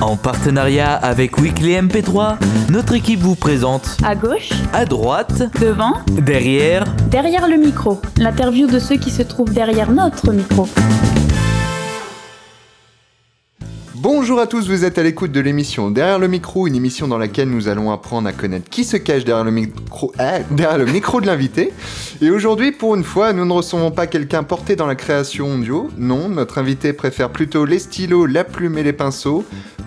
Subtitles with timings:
[0.00, 2.36] En partenariat avec Weekly MP3,
[2.70, 8.00] notre équipe vous présente À gauche, à droite, devant, derrière, derrière le micro.
[8.18, 10.68] L'interview de ceux qui se trouvent derrière notre micro.
[14.04, 17.16] Bonjour à tous, vous êtes à l'écoute de l'émission Derrière le micro, une émission dans
[17.16, 20.84] laquelle nous allons apprendre à connaître qui se cache derrière le micro, ah, derrière le
[20.84, 21.72] micro de l'invité.
[22.20, 25.88] Et aujourd'hui, pour une fois, nous ne recevons pas quelqu'un porté dans la création audio.
[25.96, 29.42] Non, notre invité préfère plutôt les stylos, la plume et les pinceaux.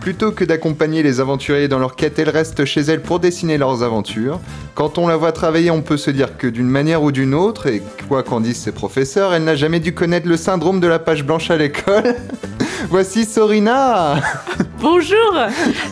[0.07, 3.83] Plutôt que d'accompagner les aventuriers dans leur quête, elle reste chez elle pour dessiner leurs
[3.83, 4.39] aventures.
[4.73, 7.67] Quand on la voit travailler, on peut se dire que d'une manière ou d'une autre,
[7.67, 10.97] et quoi qu'en disent ses professeurs, elle n'a jamais dû connaître le syndrome de la
[10.97, 12.15] page blanche à l'école.
[12.89, 14.21] Voici Sorina
[14.79, 15.33] Bonjour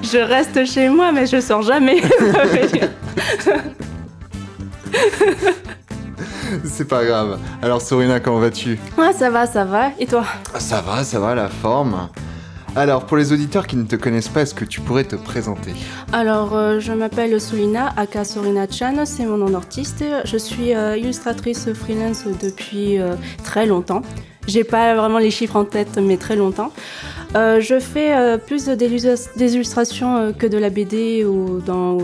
[0.01, 2.01] Je reste chez moi, mais je sors jamais.
[6.63, 7.37] C'est pas grave.
[7.61, 8.79] Alors Sorina, comment vas-tu?
[8.97, 9.89] Ouais, ça va, ça va.
[9.99, 10.23] Et toi?
[10.57, 12.07] Ça va, ça va, la forme.
[12.77, 15.71] Alors, pour les auditeurs qui ne te connaissent pas, est-ce que tu pourrais te présenter
[16.11, 20.03] Alors, euh, je m'appelle Solina, aka Sorina Chan, c'est mon nom d'artiste.
[20.25, 24.01] Je suis euh, illustratrice freelance depuis euh, très longtemps.
[24.49, 26.73] J'ai pas vraiment les chiffres en tête, mais très longtemps.
[27.33, 31.97] Je fais plus des illustrations que de la BD ou dans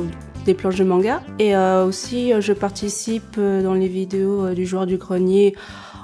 [0.45, 1.21] des planches de manga.
[1.37, 5.53] Et aussi, je participe dans les vidéos du joueur du grenier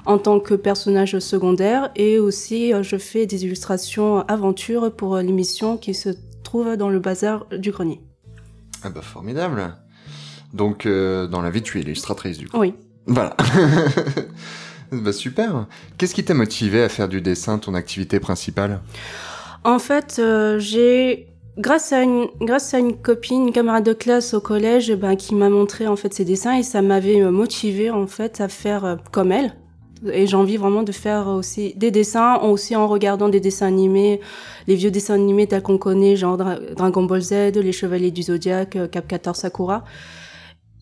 [0.07, 1.91] en tant que personnage secondaire.
[1.95, 6.09] Et aussi, euh, je fais des illustrations aventures pour euh, l'émission qui se
[6.43, 8.01] trouve dans le bazar du grenier.
[8.83, 9.75] Ah bah formidable.
[10.53, 12.57] Donc, euh, dans la vie, tu es illustratrice du coup.
[12.57, 12.73] Oui.
[13.05, 13.35] Voilà.
[14.91, 15.67] bah super.
[15.97, 18.81] Qu'est-ce qui t'a motivé à faire du dessin ton activité principale?
[19.63, 21.27] En fait, euh, j'ai
[21.57, 25.35] grâce à une grâce à une copine, une camarade de classe au collège, ben, qui
[25.35, 28.95] m'a montré en fait ses dessins et ça m'avait motivé en fait à faire euh,
[29.11, 29.55] comme elle.
[30.13, 34.19] Et j'ai envie vraiment de faire aussi des dessins, aussi en regardant des dessins animés,
[34.67, 38.21] les vieux dessins animés tels qu'on connaît, genre Dra- Dragon Ball Z, Les Chevaliers du
[38.23, 39.83] Zodiaque, euh, Cap 14 Sakura.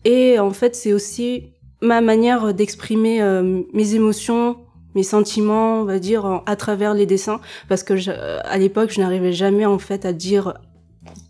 [0.04, 4.56] Et en fait, c'est aussi ma manière d'exprimer euh, mes émotions,
[4.94, 9.00] mes sentiments, on va dire, à travers les dessins parce que je- à l'époque je
[9.00, 10.54] n'arrivais jamais en fait à dire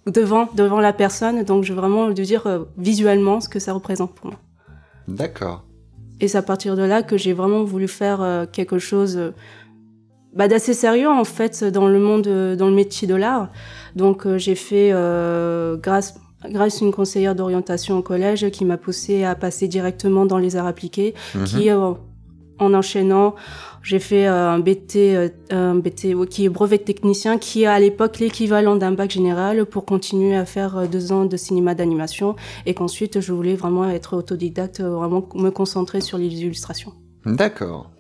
[0.07, 3.73] devant devant la personne donc je veux vraiment de dire euh, visuellement ce que ça
[3.73, 4.39] représente pour moi
[5.09, 5.65] D'accord.
[6.21, 9.31] Et c'est à partir de là que j'ai vraiment voulu faire euh, quelque chose euh,
[10.35, 13.51] bah, d'assez sérieux en fait dans le monde euh, dans le métier de l'art
[13.95, 16.15] donc j'ai fait euh, grâce
[16.51, 20.57] grâce à une conseillère d'orientation au collège qui m'a poussé à passer directement dans les
[20.57, 21.45] arts appliqués Mhm.
[21.45, 21.93] qui euh,
[22.59, 23.35] en enchaînant
[23.87, 27.63] j'ai fait euh, un BT euh, un BT ouais, qui est brevet de technicien qui
[27.63, 31.37] est à l'époque l'équivalent d'un bac général pour continuer à faire euh, deux ans de
[31.37, 32.35] cinéma d'animation
[32.67, 37.91] et qu'ensuite je voulais vraiment être autodidacte vraiment me concentrer sur les illustrations D'accord.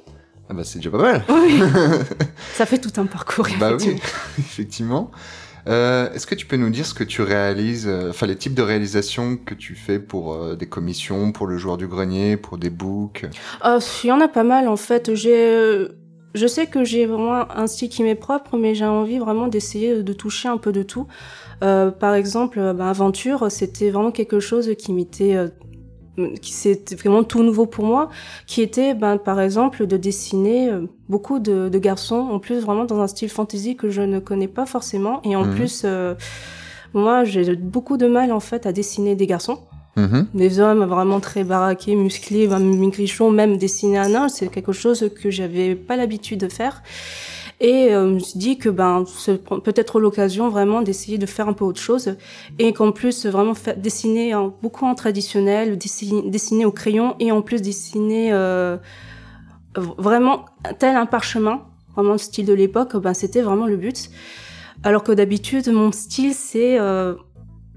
[0.48, 1.24] Ah bah c'est déjà pas mal.
[1.28, 1.60] oui
[2.54, 3.96] ça fait tout un parcours bah oui,
[4.38, 5.12] effectivement.
[5.68, 8.54] Euh, Est-ce que tu peux nous dire ce que tu réalises, euh, enfin les types
[8.54, 12.56] de réalisations que tu fais pour euh, des commissions, pour le joueur du grenier, pour
[12.58, 13.26] des books?
[13.64, 15.14] Euh, Il y en a pas mal en fait.
[15.14, 15.88] J'ai, euh,
[16.34, 20.02] je sais que j'ai vraiment un style qui m'est propre, mais j'ai envie vraiment d'essayer
[20.02, 21.06] de toucher un peu de tout.
[21.62, 25.36] Euh, par exemple, ben, Aventure, c'était vraiment quelque chose qui m'était,
[26.40, 28.08] qui c'était vraiment tout nouveau pour moi,
[28.46, 32.84] qui était, ben, par exemple, de dessiner euh, beaucoup de, de garçons, en plus vraiment
[32.84, 35.54] dans un style fantasy que je ne connais pas forcément, et en Mhm.
[35.54, 36.14] plus, euh,
[36.94, 39.58] moi, j'ai beaucoup de mal en fait à dessiner des garçons.
[39.96, 40.26] Mhm.
[40.34, 45.08] Des hommes vraiment très baraqués, musclés, ben, maigrichons, même dessinés un nain, c'est quelque chose
[45.22, 46.82] que j'avais pas l'habitude de faire.
[47.60, 51.48] Et euh, je me suis dit que ben c'est peut-être l'occasion vraiment d'essayer de faire
[51.48, 52.16] un peu autre chose
[52.58, 57.62] et qu'en plus vraiment dessiner beaucoup en traditionnel, dessiner, dessiner au crayon et en plus
[57.62, 58.76] dessiner euh,
[59.74, 60.44] vraiment
[60.78, 61.62] tel un parchemin,
[61.94, 64.10] vraiment le style de l'époque, ben c'était vraiment le but.
[64.82, 67.14] Alors que d'habitude mon style c'est euh,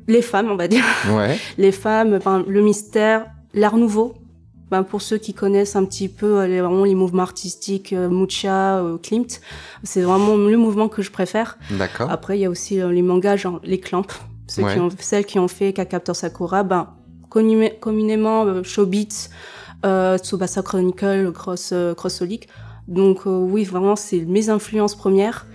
[0.07, 0.83] les femmes, on va dire
[1.15, 1.37] Ouais.
[1.57, 4.13] les femmes, ben, le mystère, l'art nouveau.
[4.71, 8.07] Ben, pour ceux qui connaissent un petit peu euh, les, vraiment les mouvements artistiques, euh,
[8.09, 9.41] Mucha, euh, Klimt,
[9.83, 11.57] c'est vraiment le mouvement que je préfère.
[11.71, 12.09] D'accord.
[12.11, 14.05] Après, il y a aussi euh, les mangas, genre les Clamp,
[14.47, 14.73] ceux Ouais.
[14.75, 16.89] qui ont, celles qui ont fait Kakaptor Sakura, ben,
[17.29, 19.29] communé- communément euh, Showbiz,
[19.85, 22.47] euh, Tsubasa Chronicle, Cross, euh, Crossolic.
[22.87, 25.47] Donc euh, oui, vraiment, c'est mes influences premières.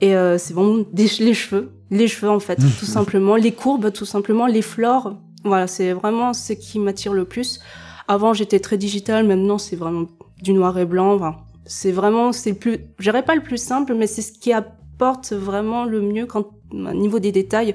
[0.00, 3.90] Et euh, c'est vraiment des, les cheveux, les cheveux en fait, tout simplement, les courbes,
[3.92, 5.14] tout simplement, les flores.
[5.44, 7.60] Voilà, c'est vraiment ce qui m'attire le plus.
[8.08, 10.06] Avant, j'étais très digital, maintenant, c'est vraiment
[10.42, 11.14] du noir et blanc.
[11.14, 15.32] Enfin, c'est vraiment, c'est plus, je pas le plus simple, mais c'est ce qui apporte
[15.32, 17.74] vraiment le mieux quand, au niveau des détails,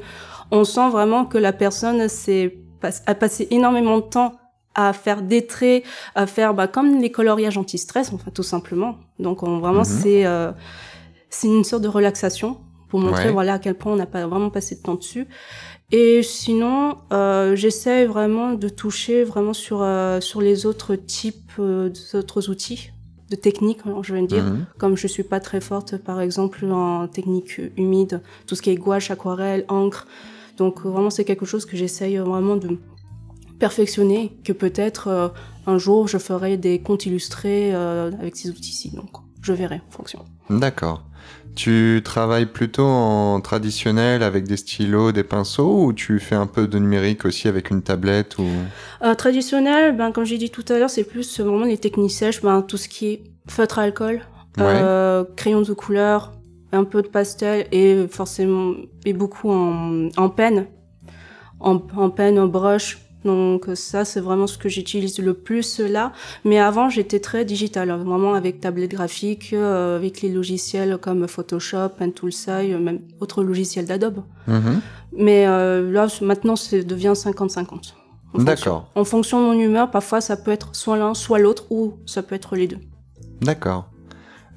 [0.51, 2.57] on sent vraiment que la personne s'est,
[3.05, 4.33] a passé énormément de temps
[4.75, 5.83] à faire des traits,
[6.15, 8.95] à faire bah, comme les coloriages anti-stress, enfin tout simplement.
[9.19, 9.85] Donc on, vraiment Mhm.
[9.85, 10.51] c'est euh,
[11.29, 12.57] c'est une sorte de relaxation
[12.89, 13.31] pour montrer Ouais.
[13.31, 15.27] voilà à quel point on n'a pas vraiment passé de temps dessus.
[15.93, 21.91] Et sinon, euh, j'essaie vraiment de toucher vraiment sur euh, sur les autres types euh,
[22.11, 22.89] d'autres outils
[23.29, 24.43] de techniques, je veux dire.
[24.43, 24.65] Mhm.
[24.79, 28.75] Comme je suis pas très forte, par exemple, en technique humide, tout ce qui est
[28.75, 30.07] gouache, aquarelle, encre.
[30.57, 32.77] Donc vraiment, c'est quelque chose que j'essaye vraiment de
[33.59, 35.29] perfectionner, que peut-être euh,
[35.67, 38.91] un jour je ferai des comptes illustrés euh, avec ces outils-ci.
[38.95, 39.09] Donc
[39.41, 40.25] je verrai en fonction.
[40.49, 41.05] D'accord.
[41.55, 46.67] Tu travailles plutôt en traditionnel avec des stylos, des pinceaux ou tu fais un peu
[46.67, 48.45] de numérique aussi avec une tablette ou?
[49.03, 52.41] Euh, traditionnel, ben, comme j'ai dit tout à l'heure, c'est plus vraiment les techniques sèches,
[52.41, 54.21] ben, tout ce qui est feutre à alcool,
[54.59, 56.31] euh, crayon de couleur,
[56.71, 58.73] un peu de pastel et forcément
[59.05, 60.65] et beaucoup en, en peine,
[61.59, 62.97] en, en peine, en brush.
[63.25, 66.11] Donc ça, c'est vraiment ce que j'utilise le plus là.
[66.43, 71.27] Mais avant, j'étais très digital, hein, vraiment avec tablette graphique, euh, avec les logiciels comme
[71.27, 74.23] Photoshop, Toolsai, même autres logiciels d'Adobe.
[74.47, 74.81] Mhm.
[75.15, 77.93] Mais euh, là, maintenant, ça devient 50-50.
[78.35, 78.89] En fonction- D'accord.
[78.95, 82.23] En fonction de mon humeur, parfois ça peut être soit l'un, soit l'autre, ou ça
[82.23, 82.79] peut être les deux.
[83.41, 83.89] D'accord.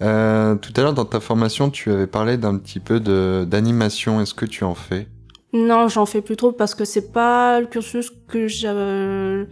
[0.03, 3.01] Euh, tout à l'heure dans ta formation, tu avais parlé d'un petit peu
[3.47, 4.21] d'animation.
[4.21, 5.09] Est-ce que tu en fais?
[5.56, 9.44] Non, j'en fais plus trop parce que c'est pas le cursus que je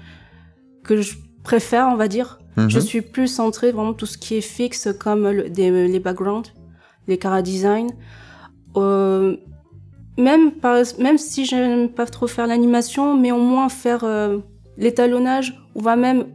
[0.83, 2.39] que je préfère, on va dire.
[2.57, 2.69] Mhm.
[2.71, 6.51] Je suis plus centrée vraiment tout ce qui est fixe, comme le- des- les backgrounds,
[7.09, 7.89] les cara design.
[8.77, 9.37] Euh,
[10.19, 14.39] même par, même si j'aime pas trop faire l'animation, mais au moins faire euh,
[14.77, 16.27] l'étalonnage, on va même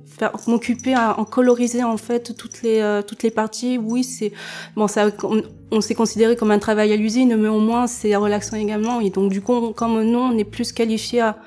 [0.48, 3.78] m'occuper à en coloriser en fait toutes les euh, toutes les parties.
[3.78, 4.32] Oui, c'est
[4.76, 8.16] bon, ça on, on s'est considéré comme un travail à l'usine, mais au moins c'est
[8.16, 9.00] relaxant également.
[9.02, 11.38] Et donc du coup, comme nous, on est plus qualifié à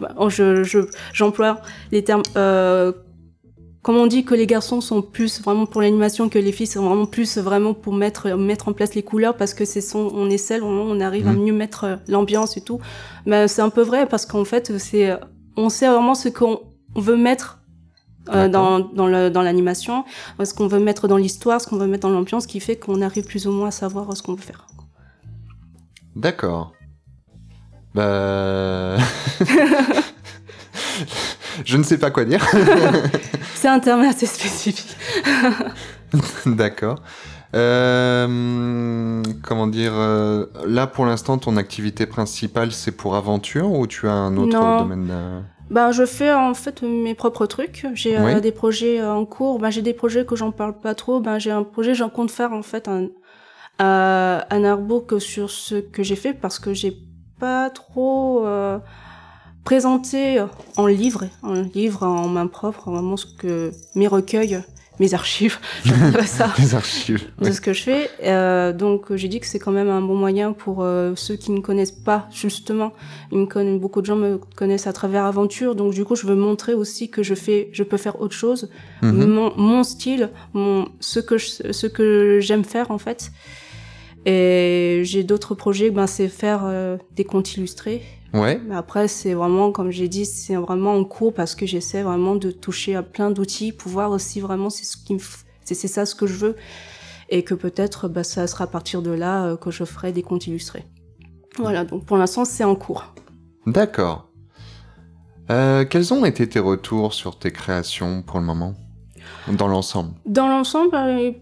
[0.00, 0.80] bah, je je
[1.12, 1.60] j'emploie
[1.92, 2.92] les termes euh,
[3.80, 6.82] comme on dit que les garçons sont plus vraiment pour l'animation que les filles sont
[6.84, 10.28] vraiment plus vraiment pour mettre mettre en place les couleurs parce que c'est son on
[10.30, 11.44] est celle on arrive à Mhm.
[11.44, 12.80] mieux mettre euh, l'ambiance et tout
[13.24, 15.16] mais c'est un peu vrai parce qu'en fait c'est
[15.56, 16.60] on sait vraiment ce qu'on
[16.96, 17.57] on veut mettre
[18.32, 20.04] euh, dans dans l'animation
[20.42, 23.02] ce qu'on veut mettre dans l'histoire ce qu'on veut mettre dans l'ambiance qui fait qu'on
[23.02, 24.66] arrive plus ou moins à savoir ce qu'on veut faire
[26.16, 26.72] D'accord.
[27.94, 28.96] Bah.
[31.64, 32.44] Je ne sais pas quoi dire.
[33.54, 34.96] c'est un terme assez spécifique
[36.46, 37.02] D'accord.
[37.54, 44.06] Euh, comment dire euh, Là, pour l'instant, ton activité principale, c'est pour aventure ou tu
[44.06, 44.80] as un autre Non.
[44.80, 47.86] domaine Ben, je fais en fait mes propres trucs.
[47.94, 49.58] J'ai euh, des projets euh, en cours.
[49.58, 51.20] Ben, j'ai des projets que j'en parle pas trop.
[51.20, 53.08] Ben, j'ai un projet, j'en compte faire en fait un,
[53.82, 56.96] euh, un artbook sur ce que j'ai fait parce que j'ai
[57.38, 58.78] pas trop euh,
[59.64, 60.42] présenté
[60.76, 64.60] en livre, en livre en main propre, vraiment ce que mes recueils,
[65.00, 65.58] mes archives,
[66.26, 67.24] ça Les archives.
[67.40, 68.10] de ce que je fais.
[68.24, 71.50] Euh, donc j'ai dit que c'est quand même un bon moyen pour euh, ceux qui
[71.52, 72.92] ne connaissent pas justement.
[73.32, 76.26] Ils me connaissent, beaucoup de gens me connaissent à travers Aventure, donc du coup je
[76.26, 78.70] veux montrer aussi que je fais, je peux faire autre chose,
[79.02, 79.26] Mhm.
[79.26, 83.30] mon, mon style, mon ce que je- ce que j'aime faire en fait.
[84.26, 88.02] Et j'ai d'autres projets, ben c'est faire euh, des contes illustrés.
[88.34, 88.60] Ouais.
[88.66, 92.36] Mais après, c'est vraiment, comme j'ai dit, c'est vraiment en cours parce que j'essaie vraiment
[92.36, 95.88] de toucher à plein d'outils, pouvoir aussi vraiment, c'est ce qui me, f- c'est c'est
[95.88, 96.56] ça ce que je veux,
[97.30, 100.22] et que peut-être, bah, ça sera à partir de là euh, que je ferai des
[100.22, 100.84] contes illustrés.
[101.56, 103.14] Voilà, donc pour l'instant, c'est en cours.
[103.66, 104.30] D'accord.
[105.50, 108.74] Euh, quels ont été tes retours sur tes créations pour le moment?
[109.50, 110.12] Dans l'ensemble?
[110.26, 111.32] Dans l'ensemble, euh,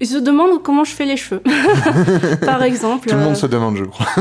[0.00, 1.42] ils se demandent comment je fais les cheveux.
[2.44, 3.08] Par exemple.
[3.08, 4.06] Tout le euh, monde se demande, je crois.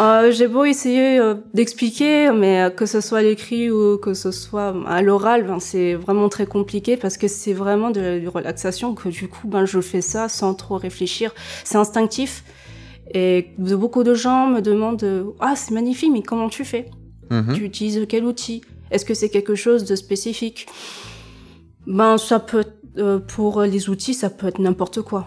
[0.00, 4.14] Euh, j'ai beau essayer euh, d'expliquer, mais euh, que ce soit à l'écrit ou que
[4.14, 8.30] ce soit à l'oral, ben, c'est vraiment très compliqué parce que c'est vraiment de la
[8.30, 11.34] relaxation que du coup, ben, je fais ça sans trop réfléchir.
[11.64, 12.42] C'est instinctif.
[13.14, 16.86] Et beaucoup de gens me demandent euh, Ah, c'est magnifique, mais comment tu fais?
[17.30, 17.54] Mhm.
[17.54, 18.62] Tu utilises quel outil?
[18.90, 20.66] Est-ce que c'est quelque chose de spécifique?
[21.86, 22.64] Ben, ça peut,
[22.98, 25.26] euh, pour les outils, ça peut être n'importe quoi.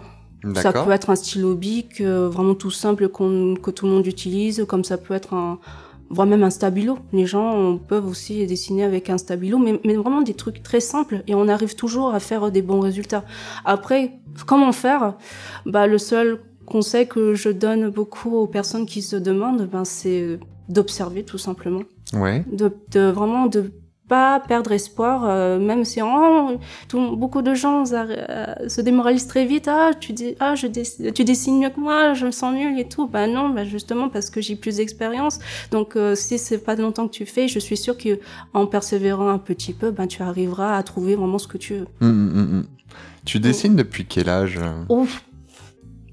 [0.55, 4.05] Ça peut être un stylo bic, euh, vraiment tout simple qu'on- que tout le monde
[4.05, 5.57] utilise, comme ça peut être un,
[6.11, 6.99] voire même un stabilo.
[7.13, 11.23] Les gens peuvent aussi dessiner avec un stabilo, mais, mais vraiment des trucs très simples
[11.25, 13.23] et on arrive toujours à faire des bons résultats.
[13.65, 15.15] Après, comment faire?
[15.65, 20.39] Bah, le seul conseil que je donne beaucoup aux personnes qui se demandent, ben, c'est
[20.69, 21.81] d'observer tout simplement
[22.13, 22.43] Ouais.
[22.51, 23.71] de, de vraiment de
[24.07, 26.57] pas perdre espoir, euh, même si oh,
[26.87, 29.67] tout- beaucoup de gens euh, se démoralisent très vite.
[29.67, 30.67] Ah, tu dis, ah, je
[31.09, 33.07] tu dessines mieux que moi, je me sens nul et tout.
[33.07, 35.39] Ben non, ben justement parce que j'ai plus d'expérience.
[35.71, 38.19] Donc euh, si c'est pas longtemps que tu fais, je suis sûre que
[38.53, 41.87] en persévérant un petit peu, ben tu arriveras à trouver vraiment ce que tu veux.
[42.01, 42.63] Mm, mm, mm.
[43.25, 44.83] Tu dessines depuis quel âge euh?
[44.89, 45.23] Ouf.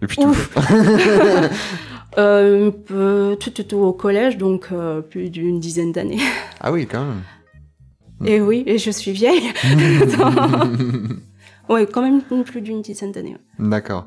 [0.01, 0.51] Depuis Ouf.
[0.55, 0.73] toujours.
[2.19, 6.19] Euh, peu- tout, tout, tout au collège, donc euh, plus d'une dizaine d'années.
[6.61, 7.23] Ah oui, quand même.
[8.25, 9.53] Et oui, et je suis vieille.
[11.69, 13.37] ouais, quand même plus d'une dizaine d'années.
[13.59, 14.07] D'accord.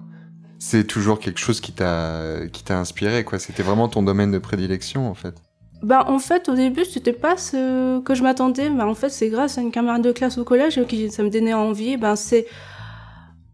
[0.60, 3.39] C'est toujours quelque chose qui t'a qui t'a inspiré, quoi.
[3.39, 5.36] C'était vraiment ton domaine de prédilection, en fait.
[5.84, 8.69] Bah, en fait, au début, c'était pas ce que je m'attendais.
[8.69, 11.29] Mais en fait, c'est grâce à une camarade de classe au collège qui ça me
[11.29, 11.98] donnait envie.
[11.98, 12.48] Ben, c'est,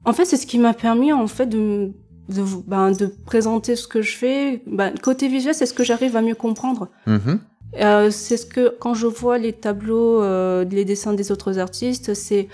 [0.05, 1.91] en fait, c'est ce qui m'a permis, en fait, de,
[2.29, 4.63] de, ben, de présenter ce que je fais.
[4.67, 6.89] Ben, côté visuel, c'est ce que j'arrive à mieux comprendre.
[7.07, 7.39] Mhm.
[7.79, 12.13] Euh, c'est ce que, quand je vois les tableaux, euh, les dessins des autres artistes,
[12.13, 12.47] c'est,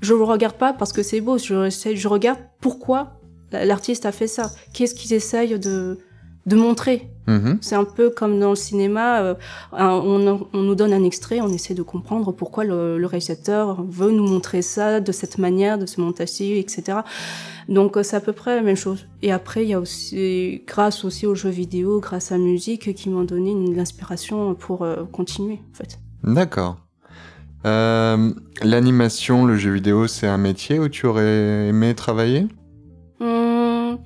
[0.00, 1.38] je le regarde pas parce que c'est beau.
[1.38, 3.20] Je, je regarde pourquoi
[3.52, 4.50] l'artiste a fait ça.
[4.72, 5.98] Qu'est-ce qu'ils essayent de,
[6.48, 7.10] de montrer.
[7.26, 7.58] Mhm.
[7.60, 9.34] C'est un peu comme dans le cinéma, euh,
[9.72, 14.10] on, on nous donne un extrait, on essaie de comprendre pourquoi le, le réalisateur veut
[14.10, 16.98] nous montrer ça de cette manière, de ce montage-ci, etc.
[17.68, 19.06] Donc euh, c'est à peu près la même chose.
[19.20, 22.94] Et après, il y a aussi, grâce aussi aux jeux vidéo, grâce à la musique,
[22.94, 25.98] qui m'ont donné une- l'inspiration pour euh, continuer, en fait.
[26.24, 26.78] D'accord.
[27.66, 28.30] Euh,
[28.62, 32.46] L'animation, le jeu vidéo, c'est un métier où tu aurais aimé travailler?
[33.20, 33.98] Hum,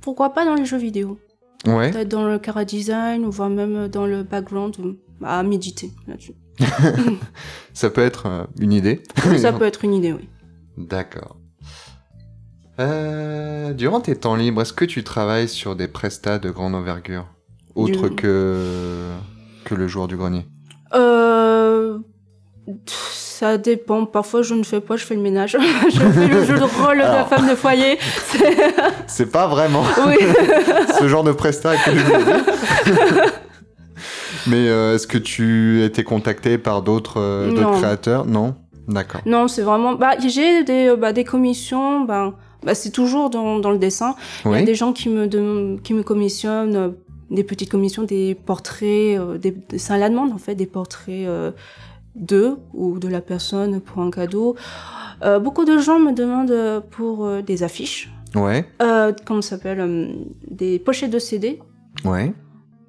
[0.00, 1.18] pourquoi pas dans les jeux vidéo
[1.66, 1.90] Ouais.
[1.90, 4.74] Peut-être dans le cara design, ou voire même dans le background,
[5.22, 6.34] à méditer là-dessus.
[7.74, 9.02] Ça peut être euh, une idée.
[9.38, 10.28] ça peut être une idée, oui.
[10.76, 11.36] D'accord.
[12.80, 17.26] Euh, durant tes temps libres, est-ce que tu travailles sur des prestats de grande envergure?
[17.74, 19.10] Autre Du- que,
[19.64, 20.46] que le jour du grenier?
[20.94, 21.98] Euh,
[23.34, 24.06] ça dépend.
[24.06, 25.56] Parfois, je ne fais pas, je fais le ménage.
[25.90, 27.98] je fais le jeu de rôle de la femme de foyer.
[29.06, 30.16] C'est- pas vraiment oui.
[31.00, 33.30] ce genre de prestat que je.
[34.46, 38.26] Mais euh, est-ce que tu étais contacté par d'autres euh, créateurs?
[38.26, 38.54] Non?
[38.86, 39.22] D'accord.
[39.26, 39.94] Non, c'est vraiment.
[39.94, 42.02] Bah, j'ai des, euh, bah, des commissions.
[42.02, 44.14] Bah, bah, c'est toujours dans, dans le dessin.
[44.44, 46.88] Il y a des gens qui me, qui me commissionnent euh,
[47.30, 51.26] des petites commissions, des portraits, euh, des, c'est à la demande en fait, des portraits
[51.26, 51.50] euh,
[52.14, 54.56] d'eux ou de la personne pour un cadeau.
[55.22, 58.12] Euh, beaucoup de gens me demandent pour euh, des affiches.
[58.34, 58.64] Ouais.
[58.82, 60.12] Euh, comment ça s'appelle euh,
[60.48, 61.60] Des pochettes de CD.
[62.04, 62.34] Ouais.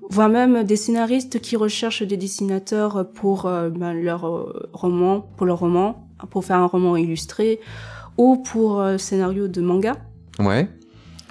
[0.10, 4.22] voire même des scénaristes qui recherchent des dessinateurs pour ben, leur
[4.74, 7.60] roman, pour leur roman, pour faire un roman illustré,
[8.18, 9.94] ou pour scénario de manga.
[10.40, 10.68] Ouais.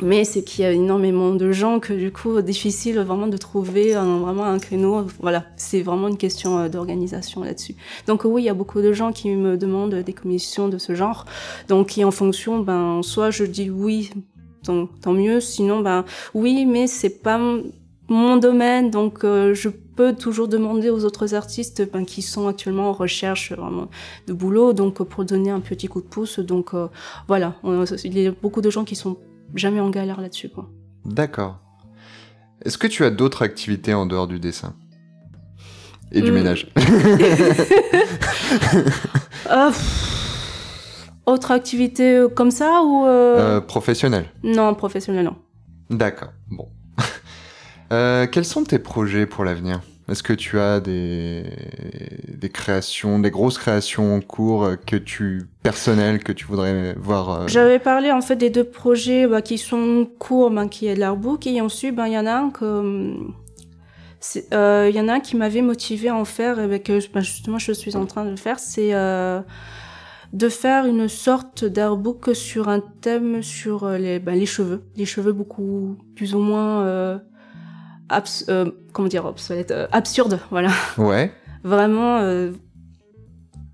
[0.02, 3.94] Mais c'est qu'il y a énormément de gens que du coup difficile vraiment de trouver
[3.94, 5.06] un, vraiment un créneau.
[5.20, 7.76] Voilà, c'est vraiment une question euh, d'organisation là-dessus.
[8.08, 10.96] Donc oui, il y a beaucoup de gens qui me demandent des commissions de ce
[10.96, 11.26] genre.
[11.68, 14.10] Donc et en fonction, ben soit je dis oui,
[14.62, 15.40] tant mieux.
[15.40, 17.40] Sinon, ben oui, mais c'est pas
[18.08, 22.90] mon domaine, donc euh, je peux toujours demander aux autres artistes ben, qui sont actuellement
[22.90, 23.88] en recherche euh, vraiment
[24.26, 26.40] de boulot, donc pour donner un petit coup de pouce.
[26.40, 26.72] Donc
[27.28, 27.54] voilà,
[28.02, 29.16] il y a beaucoup de gens qui sont
[29.54, 30.48] jamais en galère là-dessus.
[30.48, 30.68] Quoi.
[31.04, 31.58] D'accord.
[32.64, 34.74] Est-ce que tu as d'autres activités en dehors du dessin
[36.12, 36.34] Et du Hmm.
[36.34, 36.66] ménage
[39.50, 45.36] Euh, pff, autre activité euh, comme ça ou euh, Euh, Professionnel Non, professionnel, non.
[45.90, 46.30] D'accord.
[46.50, 46.68] Bon.
[47.92, 49.80] Euh, quels sont tes projets pour l'avenir?
[50.06, 51.44] Est-ce que tu as des,
[52.52, 57.48] créations, des grosses créations en cours euh, que tu personnelles que tu voudrais voir euh,
[57.48, 61.46] J'avais parlé en fait des deux projets bah, qui sont courts, ben, qui est l'artbook,
[61.46, 63.34] et ensuite ben, il y en a un hum,
[64.52, 67.00] euh, il y en a un qui m'avait motivé à en faire, et ben, que
[67.00, 72.80] justement je suis en train de faire, c'est de faire une sorte d'artbook sur un
[72.80, 77.20] thème sur les, cheveux, les cheveux beaucoup plus ou moins
[78.08, 80.70] abs- euh, comment dire obsolète, euh, absurdes, voilà.
[80.98, 81.32] Ouais.
[81.62, 82.52] vraiment euh,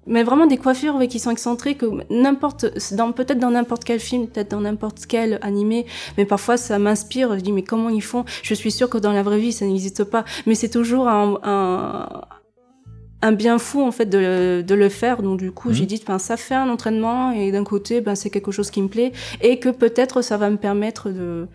[0.06, 4.26] mais vraiment des coiffures ouais, qui sont excentriques n'importe dans peut-être dans n'importe quel film
[4.28, 8.24] peut-être dans n'importe quel animé mais parfois ça m'inspire je dis mais comment ils font?
[8.42, 11.38] Je suis sûre que dans la vraie vie ça n'existe pas mais c'est toujours un,
[11.42, 12.08] un
[13.22, 16.02] un bien fou en fait de le, de le faire donc du coup j'ai dit
[16.06, 19.12] ben ça fait un entraînement et d'un côté ben c'est quelque chose qui me plaît
[19.42, 21.46] et que peut-être ça va me permettre de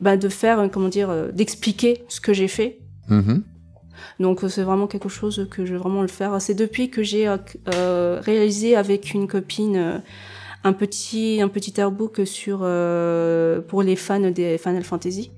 [0.00, 2.78] ben, de faire euh, comment dire euh, d'expliquer ce que j'ai fait
[3.10, 3.42] Mhm.
[4.20, 6.40] donc euh, c'est vraiment quelque chose que je vais vraiment le faire.
[6.42, 7.26] C'est depuis que j'ai
[7.74, 10.02] euh, réalisé avec une copine
[10.64, 15.30] un petit un petit artbook sur euh, pour les fans des Final Fantasy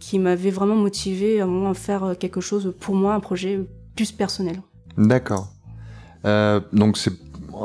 [0.00, 3.60] qui m'avait vraiment motivé à faire quelque chose pour moi, un projet
[3.94, 4.56] plus personnel.
[4.98, 5.52] D'accord.
[6.24, 7.12] Euh, donc c'est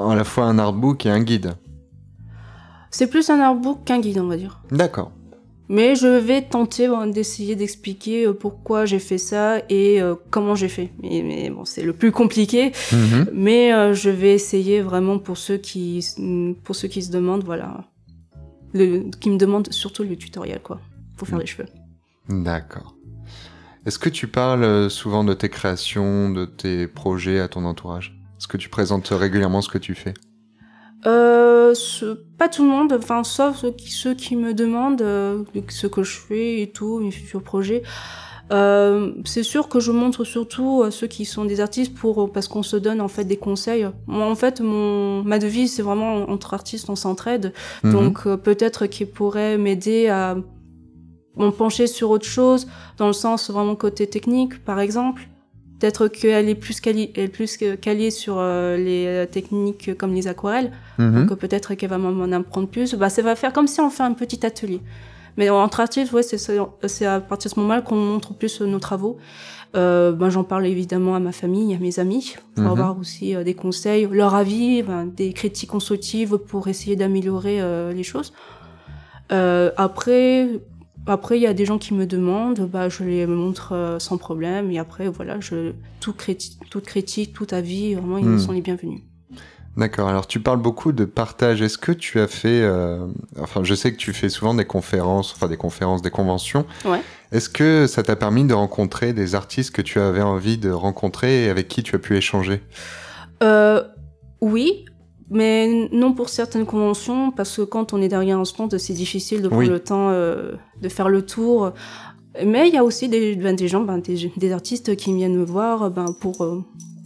[0.09, 1.55] à la fois un artbook et un guide.
[2.91, 4.61] C'est plus un artbook qu'un guide, on va dire.
[4.71, 5.11] D'accord.
[5.67, 10.55] Mais je vais tenter bon, d'essayer d'expliquer euh, pourquoi j'ai fait ça et euh, comment
[10.55, 10.91] j'ai fait.
[11.01, 12.71] Mais, mais bon, c'est le plus compliqué.
[12.91, 13.29] Mhm.
[13.33, 16.05] Mais euh, je vais essayer vraiment pour ceux qui,
[16.63, 17.83] pour ceux qui se demandent, voilà,
[18.73, 20.79] le, qui me demandent surtout le tutoriel quoi,
[21.17, 21.67] pour faire les cheveux.
[22.29, 22.95] D'accord.
[23.85, 28.19] Est-ce que tu parles souvent de tes créations, de tes projets à ton entourage?
[28.37, 30.13] Est-ce que tu présentes régulièrement ce que tu fais?
[31.07, 35.43] Euh, ce- pas tout le monde, enfin sauf ceux qui, ceux qui me demandent euh,
[35.69, 37.83] ce que je fais et tout, mes futurs projets.
[38.51, 42.47] Euh, c'est sûr que je montre surtout à ceux qui sont des artistes pour parce
[42.47, 43.87] qu'on se donne en fait des conseils.
[44.07, 47.53] Moi en fait mon ma devise c'est vraiment entre artistes on s'entraide.
[47.83, 47.91] Mhm.
[47.91, 50.37] Donc euh, peut-être qu'il pourrait m'aider à
[51.37, 55.27] me pencher sur autre chose dans le sens vraiment côté technique par exemple.
[55.85, 59.95] Peut-être qu'elle est plus quali- elle est plus que calée sur euh, les euh, techniques
[59.99, 60.71] comme les aquarelles.
[60.97, 61.27] Mhm.
[61.27, 62.95] Donc peut-être qu'elle va m'en apprendre plus.
[62.95, 64.81] Bah, ça va faire comme si on fait un petit atelier.
[65.37, 68.79] Mais entre artistes, ouais, c'est à partir de ce moment-là qu'on montre plus euh, nos
[68.79, 69.17] travaux.
[69.75, 72.71] Euh, ben, j'en parle évidemment à ma famille, à mes amis, pour Mhm.
[72.71, 77.93] avoir aussi euh, des conseils, leur avis, ben, des critiques constructives pour essayer d'améliorer euh,
[77.93, 78.33] les choses.
[79.31, 80.49] Euh, après,
[81.07, 84.17] après, il y a des gens qui me demandent, bah, je les montre euh, sans
[84.17, 84.71] problème.
[84.71, 88.39] Et après, voilà, je, tout criti- toute critique, tout avis, vraiment, ils Mhm.
[88.39, 89.01] sont les bienvenus.
[89.77, 90.07] D'accord.
[90.07, 91.61] Alors, tu parles beaucoup de partage.
[91.61, 93.05] Est-ce que tu as fait, euh,
[93.39, 96.65] enfin, je sais que tu fais souvent des conférences, enfin des conférences, des conventions.
[96.85, 97.01] Ouais.
[97.33, 101.43] Est-ce que ça t'a permis de rencontrer des artistes que tu avais envie de rencontrer
[101.45, 102.61] et avec qui tu as pu échanger?
[103.43, 103.83] Euh,
[104.39, 104.85] oui,
[105.29, 109.41] mais non pour certaines conventions, parce que quand on est derrière un stand, c'est difficile
[109.41, 109.69] de prendre Oui.
[109.69, 111.71] le temps euh, de faire le tour.
[112.45, 115.37] Mais il y a aussi des, ben, des gens, ben, des, des artistes qui viennent
[115.37, 116.61] me voir ben, pour, euh,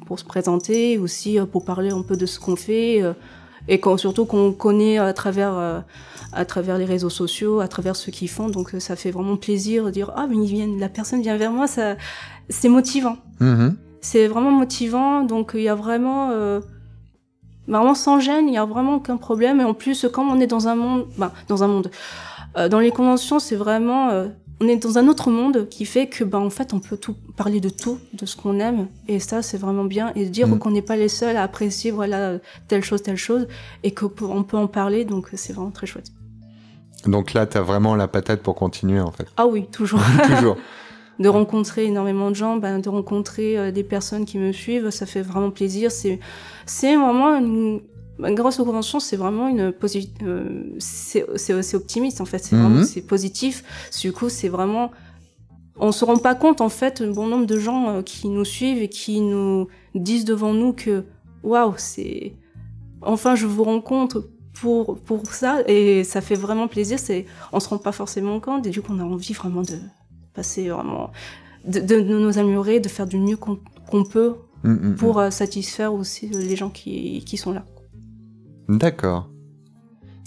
[0.07, 3.13] pour se présenter, aussi euh, pour parler un peu de ce qu'on fait, euh,
[3.67, 5.79] et quand, surtout qu'on connaît à travers, euh,
[6.33, 8.49] à travers les réseaux sociaux, à travers ce qu'ils font.
[8.49, 11.51] Donc ça fait vraiment plaisir de dire, ah, mais ils viennent, la personne vient vers
[11.51, 11.95] moi, ça,
[12.49, 13.75] c'est motivant Mhm.
[14.01, 15.23] c'est vraiment motivant.
[15.23, 16.59] Donc il y a vraiment, euh,
[17.69, 19.61] vraiment sans gêne, il y a vraiment aucun problème.
[19.61, 21.91] Et en plus, comme on est dans un monde, ben, dans un monde,
[22.57, 24.27] euh, dans les conventions, c'est vraiment, euh,
[24.61, 27.15] on est dans un autre monde qui fait que, ben, en fait, on peut tout
[27.37, 28.87] parler de tout, de ce qu'on aime.
[29.07, 30.11] Et ça, c'est vraiment bien.
[30.15, 30.59] Et dire Mm.
[30.59, 32.33] qu'on n'est pas les seuls à apprécier, voilà,
[32.67, 33.47] telle chose, telle chose,
[33.83, 35.05] et qu'on peut, on peut en parler.
[35.05, 36.11] Donc c'est vraiment très chouette.
[37.05, 39.27] Donc là, tu as vraiment la patate pour continuer, en fait.
[39.37, 40.01] Ah oui, toujours.
[40.27, 40.57] Toujours.
[41.19, 45.05] de rencontrer énormément de gens, ben, de rencontrer euh, des personnes qui me suivent, ça
[45.05, 45.91] fait vraiment plaisir.
[45.91, 46.19] C'est,
[46.65, 47.81] c'est vraiment une,
[48.17, 49.73] ben, grâce aux conventions, c'est vraiment une
[50.23, 52.39] euh, c'est, c'est, c'est optimiste en fait.
[52.39, 53.63] C'est vraiment, c'est positif.
[54.01, 54.91] Du coup, c'est vraiment,
[55.77, 58.45] on se rend pas compte en fait, un bon nombre de gens euh, qui nous
[58.45, 61.03] suivent et qui nous disent devant nous que,
[61.43, 62.33] waouh, c'est,
[63.01, 66.97] enfin, je vous rencontre pour pour ça et ça fait vraiment plaisir.
[66.97, 69.75] C'est, on se rend pas forcément compte et du coup, on a envie vraiment de
[70.33, 71.11] passer vraiment
[71.65, 74.95] de, de nous améliorer, de faire du mieux qu'on peut Mm, mm, mm.
[74.95, 77.63] pour euh, satisfaire aussi les gens qui, qui sont là.
[78.67, 79.29] D'accord.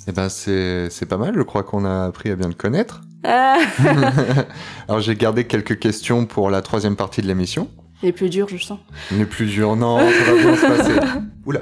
[0.08, 1.34] Eh ben, c'est pas mal.
[1.36, 3.02] Je crois qu'on a appris à bien le connaître.
[3.24, 7.68] Alors, j'ai gardé quelques questions pour la troisième partie de l'émission.
[8.02, 8.80] les plus durs, je sens.
[9.12, 11.00] Les plus durs, non, ça va bien se passer.
[11.46, 11.60] Oula.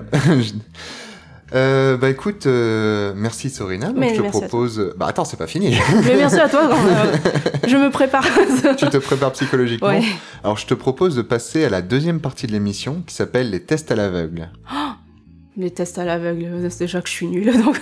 [1.53, 3.89] Euh, bah écoute, euh, merci Sorina.
[3.89, 4.95] Donc, Mais je te merci propose.
[4.97, 5.71] Bah attends, c'est pas fini.
[6.05, 7.21] Mais merci à toi, quand même.
[7.67, 8.25] je me prépare.
[8.77, 9.89] tu te prépares psychologiquement.
[9.89, 10.03] ouais.
[10.45, 13.61] Alors je te propose de passer à la deuxième partie de l'émission qui s'appelle les
[13.61, 14.51] tests à l'aveugle.
[15.57, 17.79] Les tests à l'aveugle, c'est déjà que je suis nulle, donc.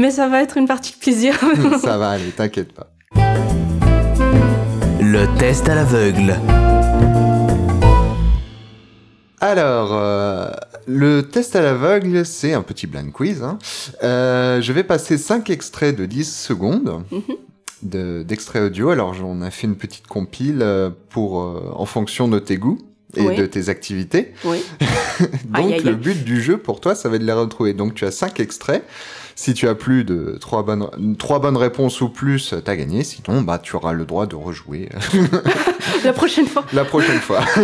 [0.00, 1.38] Mais ça va être une partie de plaisir.
[1.80, 2.90] ça va aller, t'inquiète pas.
[5.00, 6.34] Le test à l'aveugle.
[9.40, 10.48] Alors, euh,
[10.86, 13.42] le test à l'aveugle, c'est un petit blind quiz.
[13.42, 13.58] hein.
[14.02, 17.22] Euh, je vais passer 5 extraits de 10 secondes Mhm.
[17.82, 18.90] de- d'extraits audio.
[18.90, 22.78] Alors, on a fait une petite compile euh, pour, euh, en fonction de tes goûts
[23.16, 23.36] et Oui.
[23.36, 24.32] de tes activités.
[24.44, 24.62] oui.
[25.44, 27.72] Donc, Aïe, aïe, le but du jeu pour toi, ça va être de les retrouver.
[27.72, 28.82] Donc, tu as 5 extraits.
[29.36, 33.02] Si tu as plus de 3 bonnes, trois bonnes réponses ou plus, t'as gagné.
[33.02, 34.88] Sinon, bah, tu auras le droit de rejouer
[36.04, 36.64] La prochaine fois.
[36.72, 37.40] la prochaine fois.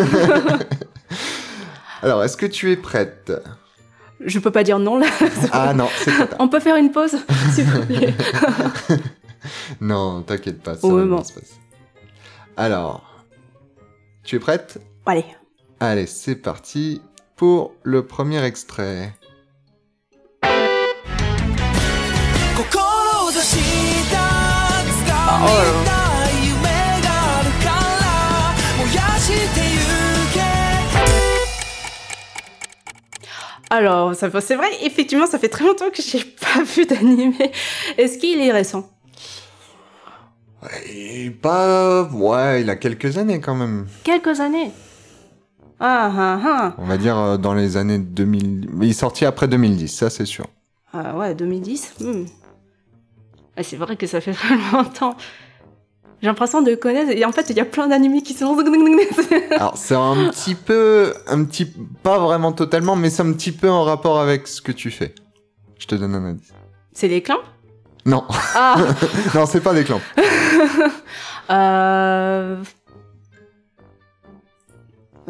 [2.03, 3.33] Alors, est-ce que tu es prête?
[4.21, 5.07] Je peux pas dire non là.
[5.53, 7.17] ah non, c'est On peut faire une pause,
[9.81, 11.55] non, t'inquiète pas, ça Au va se passer.
[12.57, 13.25] Alors,
[14.25, 14.79] tu es prête?
[15.07, 15.25] Allez.
[15.79, 17.01] Allez, c'est parti
[17.37, 19.15] pour le premier extrait.
[25.33, 26.00] Ah, oh
[33.71, 37.53] Alors, ça, c'est vrai, effectivement, ça fait très longtemps que j'ai pas vu d'animé.
[37.97, 38.91] Est-ce qu'il est récent?
[40.93, 42.03] Et pas...
[42.13, 43.87] Ouais, il a quelques années quand même.
[44.03, 44.73] Quelques années?
[45.79, 46.75] Ah, ah, ah.
[46.77, 48.69] On va dire euh, dans les années 2000...
[48.73, 50.47] Mais il est sorti après 2010, ça c'est sûr.
[50.93, 51.95] Ah ouais, 2010.
[52.01, 52.25] hmm.
[53.57, 55.17] Ah, c'est vrai que ça fait très longtemps.
[56.21, 57.11] J'ai l'impression de connaître.
[57.11, 58.57] Et en fait, il y a plein d'animés qui sont.
[59.53, 61.67] Alors, c'est un petit peu, un petit,
[62.03, 65.15] pas vraiment totalement, mais c'est un petit peu en rapport avec ce que tu fais.
[65.79, 66.53] Je te donne un indice.
[66.93, 67.41] C'est les clans?
[68.05, 68.77] Non, Ah
[69.35, 70.01] non, c'est pas des clans.
[71.51, 72.57] euh...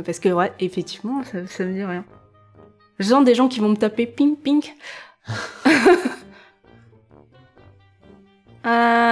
[0.05, 2.05] Parce que, ouais, effectivement, ça, ça me dit rien.
[3.00, 4.62] Sens des gens qui vont me taper ping ping.
[8.66, 9.10] euh...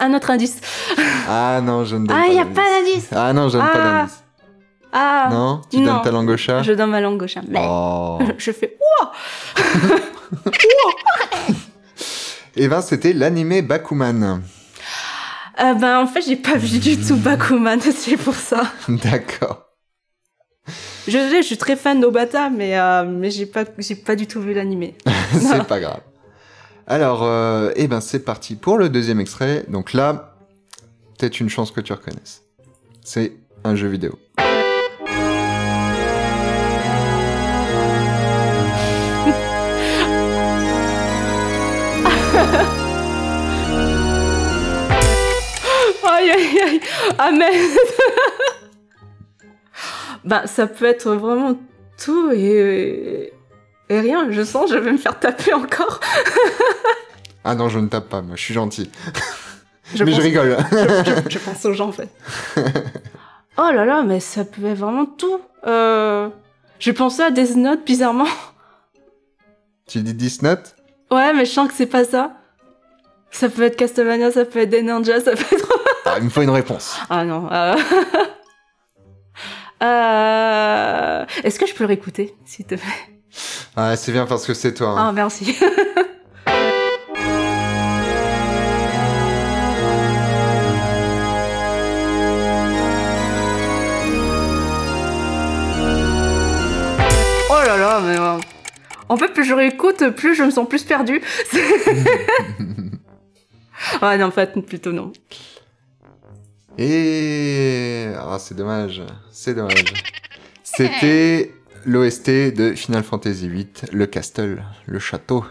[0.00, 0.60] Un autre indice.
[1.28, 3.08] Ah non, je ne donne Ah, pas il n'y a pas d'indice.
[3.12, 3.98] Ah non, je donne pas Ah.
[4.00, 4.24] d'indice.
[4.92, 5.94] Ah, Non, tu non.
[5.94, 6.62] donnes ta langue au chat?
[6.64, 7.42] je donne ma langue au chat.
[7.46, 8.18] Mais Oh.
[8.38, 8.76] je fais
[12.56, 14.42] Et ben, c'était l'animé Bakuman.
[15.62, 18.62] Euh, ben, en fait, j'ai pas vu du tout Bakuman, c'est pour ça.
[18.88, 19.66] D'accord.
[21.06, 24.52] Je, je suis très fan d'Obata, mais, euh, mais j'ai pas, pas du tout vu
[24.54, 24.96] l'animé.
[25.32, 26.00] c'est pas grave.
[26.90, 29.64] Alors, euh, eh ben, c'est parti pour le deuxième extrait.
[29.68, 30.34] Donc là,
[31.16, 32.42] peut-être une chance que tu reconnaisses.
[33.04, 34.18] C'est un jeu vidéo.
[46.02, 46.80] Aïe, aïe, aïe.
[47.18, 47.52] Ah, mais...
[50.24, 51.56] ben, ça peut être vraiment
[51.96, 53.32] tout et,
[53.90, 54.30] et rien.
[54.30, 56.00] Je sens, je vais me faire taper encore.
[57.42, 58.90] Ah non, je ne tape pas, moi, je suis gentil.
[59.94, 60.56] Je mais pense, je rigole.
[60.70, 62.08] je, je pense aux gens, en fait.
[63.56, 65.40] oh là là, mais ça peut être vraiment tout.
[65.66, 66.28] Euh...
[66.78, 68.26] J'ai pensé à Death Note, bizarrement.
[69.88, 70.76] tu dis 10 notes
[71.10, 72.32] Ouais, mais je sens que c'est pas ça.
[73.30, 75.72] Ça peut être Castlevania, ça peut être des ninjas, ça peut être...
[76.04, 76.98] Ah, Il me faut une réponse.
[77.08, 77.50] Ah non.
[77.50, 77.74] euh.
[79.82, 83.09] Euh, Est-ce que je peux le réécouter, s'il te plaît?
[83.76, 84.90] Ah, c'est bien parce que c'est toi.
[84.90, 85.06] hein.
[85.08, 85.56] Ah, merci.
[97.50, 98.18] oh là là, mais...
[98.18, 98.38] euh,
[99.08, 101.22] En fait, plus je réécoute, plus je me sens plus perdue.
[104.02, 105.12] ah non, en fait, plutôt non.
[106.78, 108.06] Et...
[108.16, 109.02] Ah, c'est dommage.
[109.30, 109.84] C'est dommage.
[110.62, 111.52] C'était
[111.86, 115.44] l'OST de Final Fantasy VIII, le castle, le château.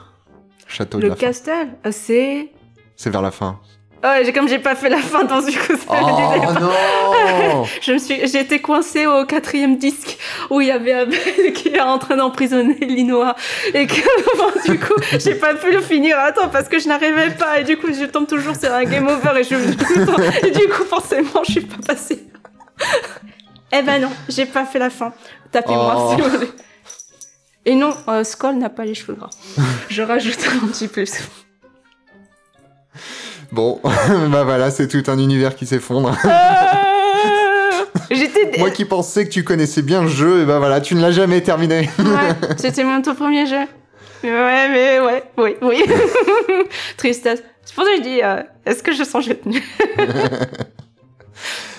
[0.67, 2.49] Château de Le castel, euh, c'est...
[2.95, 3.59] C'est vers la fin.
[4.03, 7.91] Ouais, j'ai- comme j'ai pas fait la fin, donc du coup, ça Oh non Je
[7.93, 10.17] me suis, j'ai été coincée au quatrième disque
[10.49, 11.19] où il y avait Abel
[11.53, 13.35] qui est en train d'emprisonner Linoa
[13.73, 13.95] et que
[14.37, 17.59] bon, du coup j'ai pas pu le finir à temps parce que je n'arrivais pas
[17.59, 19.55] et du coup je tombe toujours sur un game over et je
[20.47, 22.23] et du coup forcément je suis pas passée.
[23.71, 25.13] Eh ben non, j'ai pas fait la fin.
[25.51, 26.13] Tapez-moi Oh.
[26.15, 26.49] si vous voulez.
[27.65, 29.29] Et non, euh, Skoll n'a pas les cheveux gras.
[29.89, 31.13] Je rajoute un petit plus.
[33.51, 33.79] Bon,
[34.29, 36.15] bah voilà, c'est tout un univers qui s'effondre.
[36.25, 36.29] Euh,
[38.11, 41.01] J'étais Moi qui pensais que tu connaissais bien le jeu, et bah voilà, tu ne
[41.01, 41.89] l'as jamais terminé.
[41.99, 43.65] Ouais, c'était mon tout premier jeu.
[44.23, 45.83] Ouais, mais ouais, oui, oui.
[46.97, 47.41] Tristesse.
[47.63, 49.61] C'est pour ça que je dis, euh, est-ce que je sens que je vais tenir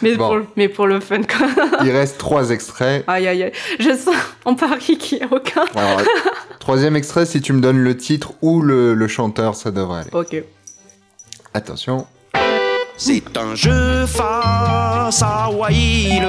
[0.02, 0.26] mais, Bon.
[0.26, 1.46] pour, le- mais pour le fun, quoi.
[1.84, 3.04] Il reste trois extraits.
[3.06, 3.52] Aïe, aïe, aïe.
[3.78, 5.64] Je sens en parie qu'il n'y a aucun.
[5.74, 6.02] Alors,
[6.58, 10.10] troisième extrait, si tu me donnes le titre ou le, le chanteur, ça devrait aller.
[10.12, 10.42] Ok.
[11.54, 12.06] Attention.
[12.96, 16.22] C'est un jeu face à Wail.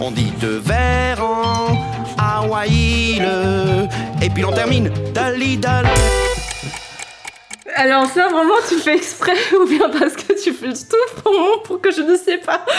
[0.00, 1.76] On dit deux vers en
[2.16, 3.20] Hawaï.
[4.22, 5.88] Et puis l'on termine Dali Dali.
[7.78, 11.62] Alors ça, vraiment, tu fais exprès ou bien parce que tu fais tout pour moi
[11.62, 12.66] pour que je ne sais pas?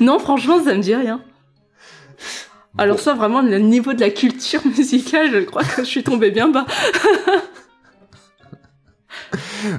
[0.00, 1.20] Non, franchement, ça me dit rien.
[2.78, 6.30] Alors ça, vraiment, le niveau de la culture musicale, je crois que je suis tombée
[6.30, 6.64] bien bas.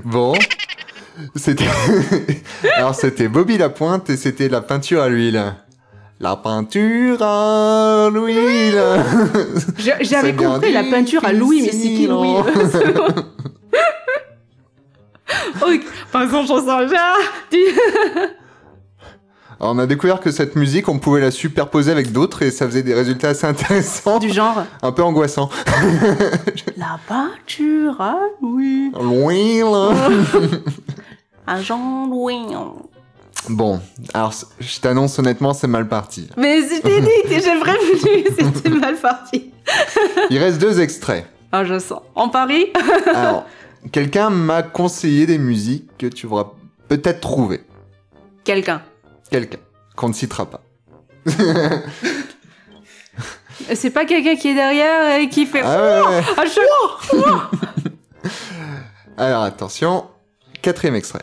[0.03, 0.33] Bon.
[1.35, 1.65] C'était.
[2.75, 5.55] Alors, c'était Bobby Lapointe et c'était la peinture à l'huile.
[6.19, 8.81] La peinture à l'huile.
[9.77, 12.45] J'ai- J'avais compris la peinture à Louis, mais c'est qui difficile, Louis hein.
[15.61, 16.87] Ok, par exemple, j'en Alors,
[19.59, 22.83] on a découvert que cette musique, on pouvait la superposer avec d'autres et ça faisait
[22.83, 24.19] des résultats assez intéressants.
[24.19, 25.49] Du genre, Un peu angoissants.
[26.77, 28.91] la peinture à Louis.
[29.01, 29.65] L'huile.
[31.47, 32.47] À Jean-Louis.
[33.49, 33.79] Bon,
[34.13, 36.29] alors je t'annonce honnêtement, c'est mal parti.
[36.37, 39.51] Mais c'était dit, j'ai prévenu, c'était mal parti.
[40.29, 41.25] Il reste deux extraits.
[41.51, 42.01] Ah, je sens.
[42.15, 42.67] En Paris
[43.13, 43.45] Alors,
[43.91, 46.51] quelqu'un m'a conseillé des musiques que tu pourras
[46.87, 47.61] peut-être trouver.
[48.43, 48.81] Quelqu'un.
[49.29, 49.59] Quelqu'un
[49.95, 50.61] qu'on ne citera pas.
[53.73, 55.61] C'est pas quelqu'un qui est derrière et qui fait.
[55.63, 56.23] Ah ouais, ouais.
[56.37, 56.59] Ah, je...
[59.17, 60.05] Alors attention,
[60.61, 61.21] quatrième extrait.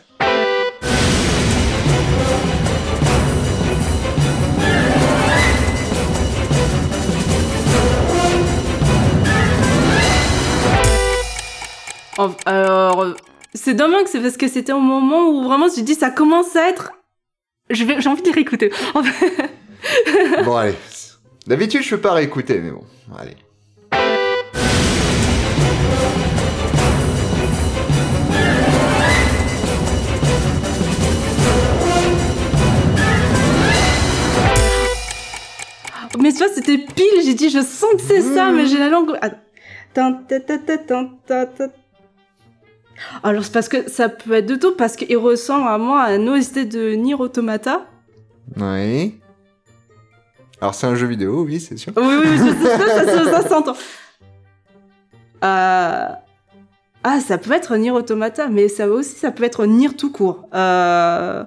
[12.46, 13.14] Alors, euh,
[13.54, 16.68] c'est dommage, c'est parce que c'était au moment où vraiment je dis ça commence à
[16.68, 16.92] être.
[17.70, 18.72] Je vais, j'ai envie de les réécouter.
[20.44, 20.74] Bon allez.
[21.46, 22.84] D'habitude je peux pas réécouter, mais bon,
[23.18, 23.36] allez.
[36.20, 38.88] Mais tu vois, c'était pile, j'ai dit, je sens que c'est ça, mais j'ai la
[38.88, 39.18] langue.
[39.20, 40.20] Attends.
[43.22, 46.26] Alors, c'est parce que ça peut être de tout, parce qu'il ressemble vraiment à un
[46.26, 47.86] OST de Nier Automata.
[48.56, 49.18] Oui.
[50.60, 51.92] Alors c'est un jeu vidéo, oui, c'est sûr.
[51.96, 53.74] Oui, oui, oui, je sais, ça, ça, ça, s'entend.
[57.04, 60.48] Ah, ça peut être Nier Automata, mais ça aussi, ça peut être Nier tout court.
[60.54, 61.44] Euh...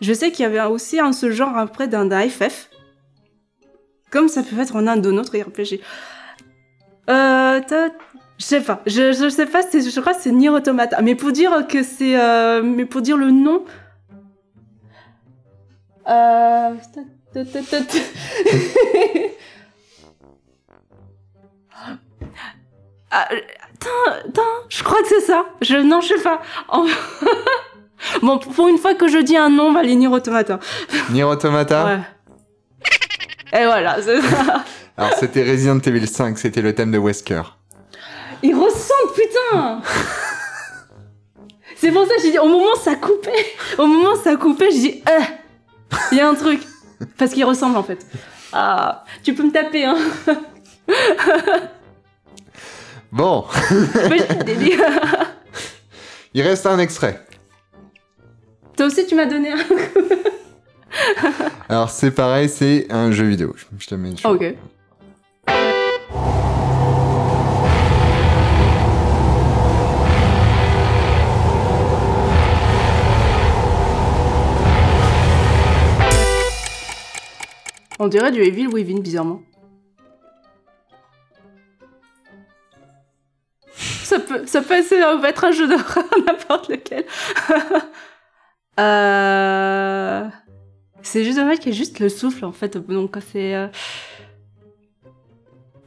[0.00, 2.70] Je sais qu'il y avait aussi un ce genre après d'un FF.
[4.10, 5.80] Comme ça peut être en un d'un autre RPG.
[7.10, 7.60] Euh...
[8.38, 11.00] Je sais pas, je, je sais pas, c'est- je crois que c'est Nier Automata.
[11.02, 12.18] Mais pour dire que c'est...
[12.18, 13.64] euh, Mais pour dire le nom...
[16.08, 16.70] Euh...
[23.14, 23.28] Ah,
[23.74, 25.44] attends, attends, je crois que c'est ça.
[25.60, 26.40] Je, non, je sais pas.
[26.68, 26.86] En-
[28.22, 30.58] bon, pour une fois que je dis un nom, on va aller Nier Automata.
[31.10, 31.84] Nier Automata.
[31.84, 33.60] Ouais.
[33.60, 34.64] Et voilà, c'est ça.
[34.96, 37.42] Alors c'était Resident Evil 5, c'était le thème de Wesker.
[41.76, 43.46] C'est pour ça que j'ai dit, au moment ça coupait,
[43.78, 45.24] au moment ça coupait, j'ai dit, eh,
[46.12, 46.60] il y a un truc.
[47.18, 48.06] Parce qu'il ressemble, en fait.
[48.52, 49.96] Ah, tu peux me taper, hein.
[53.10, 53.44] Bon,
[56.34, 57.22] il reste un extrait.
[58.76, 59.58] Toi aussi, tu m'as donné un.
[61.68, 63.54] Alors c'est pareil, c'est un jeu vidéo.
[63.78, 64.26] Je- te mets dessus.
[64.26, 64.54] Ok.
[77.98, 79.42] On dirait du Evil Within, bizarrement.
[83.74, 87.04] Ça peut, ça peut être, peut être un jeu d'horreur, n'importe lequel.
[88.80, 90.28] euh...
[91.02, 92.76] C'est juste dommage qu'il y ait juste le souffle, en fait.
[92.76, 93.54] Donc, c'est...
[93.54, 93.68] euh,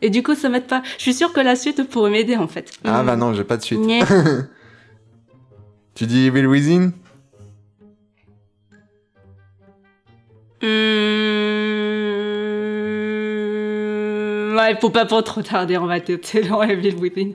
[0.02, 0.82] Et du coup, ça m'aide pas.
[0.98, 2.72] Je suis sûre que la suite pourrait m'aider, en fait.
[2.84, 3.80] Ah bah non, j'ai pas de suite.
[5.96, 6.92] Tu dis Evil Within?
[10.62, 11.25] Mmh...
[14.56, 17.32] Ouais, faut pas trop tarder, on va tester dans Evil Within.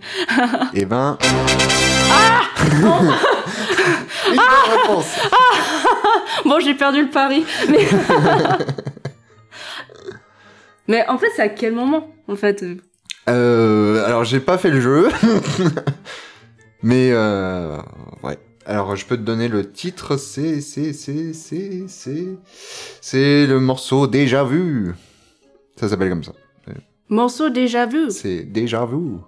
[0.72, 1.18] Eh ben.
[2.11, 2.40] Ah
[4.30, 5.18] Une bonne réponse.
[6.46, 7.87] Bon, j'ai perdu le pari, mais...
[10.88, 12.76] mais en fait, c'est à quel moment, en fait euh
[13.28, 15.11] Euh, alors j'ai pas fait le jeu,
[16.83, 17.76] mais euh,
[18.22, 18.38] ouais.
[18.64, 22.26] Alors je peux te donner le titre, c'est c'est c'est c'est c'est
[23.00, 24.94] c'est le morceau déjà vu.
[25.76, 26.33] Ça s'appelle comme ça.
[27.11, 28.11] Morceau déjà vu.
[28.11, 29.18] C'est déjà vu.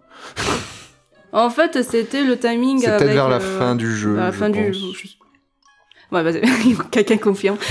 [1.32, 4.18] En fait, c'était le timing C'est peut-être vers la euh, fin du jeu.
[4.18, 4.62] à la je fin du...
[4.70, 4.76] pense.
[4.76, 5.08] je-
[6.14, 6.42] Ouais, vas-y,
[6.90, 7.56] quelqu'un confirme.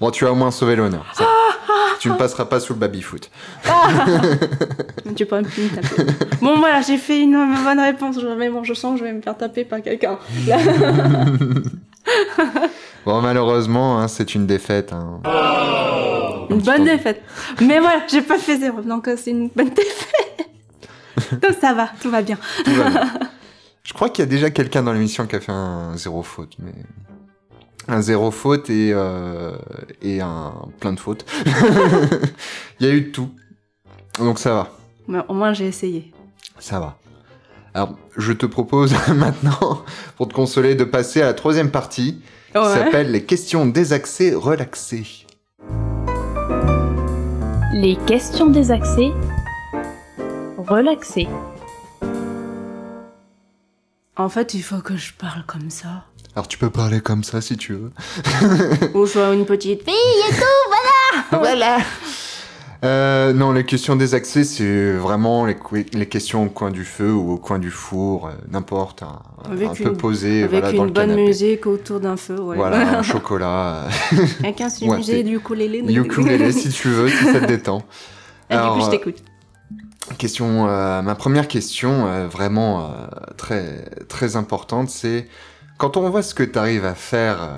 [0.00, 1.06] Bon, tu as au moins sauvé l'honneur.
[1.14, 1.24] ça.
[1.26, 3.30] Ah, tu ne passeras pas sous le baby-foot.
[5.16, 6.12] tu peux me taper.
[6.42, 7.32] Bon, voilà, j'ai fait une
[7.64, 10.18] bonne réponse, mais bon, je sens que je vais me faire taper par quelqu'un.
[13.04, 14.92] Bon, malheureusement, hein, c'est une défaite.
[14.92, 15.20] hein.
[16.50, 17.22] Une bonne défaite.
[17.60, 20.50] Mais voilà, j'ai pas fait zéro, donc euh, c'est une bonne défaite.
[21.42, 22.38] donc ça va, tout va bien.
[22.64, 23.10] Tout va bien.
[23.84, 26.54] Je crois qu'il y a déjà quelqu'un dans l'émission qui a fait un zéro faute,
[26.58, 26.72] mais
[27.86, 29.56] un zéro faute et euh,
[30.02, 31.24] et un plein de fautes.
[32.80, 33.30] Il y a eu de tout,
[34.18, 34.70] donc ça va,
[35.06, 36.12] Mais au moins, j'ai essayé.
[36.58, 36.98] ça va.
[37.76, 39.82] Alors, je te propose maintenant,
[40.16, 42.72] pour te consoler, de passer à la troisième partie, qui Ouais.
[42.72, 45.26] s'appelle les questions désaxées relaxées.
[47.74, 49.12] Les questions désaxées.
[50.56, 51.28] Relaxées.
[54.16, 56.04] En fait, il faut que je parle comme ça.
[56.34, 57.92] Alors, tu peux parler comme ça si tu veux.
[58.94, 60.40] Ou soit une petite fille.
[61.30, 61.76] voilà.
[62.84, 65.56] Euh, non, les questions désaxées, c'est vraiment les,
[65.94, 69.68] les questions au coin du feu ou au coin du four, euh, n'importe, un, Avec
[69.68, 71.22] un une- peu posé, Avec voilà, dans une le bonne canapé.
[71.26, 72.56] musique autour d'un feu, ouais.
[72.56, 73.88] Voilà, un chocolat,
[74.40, 75.82] Avec un Ouais, sujet c'est- du ukulélé.
[75.82, 77.78] euh, ukulélé si tu veux, si ça te détend.
[78.50, 79.16] Et du coup, Alors, je euh, t'écoute.
[80.18, 83.06] question, euh, ma première question, euh, vraiment euh,
[83.38, 85.26] très, très importante, c'est
[85.78, 87.56] quand on voit ce que tu arrives à faire, euh,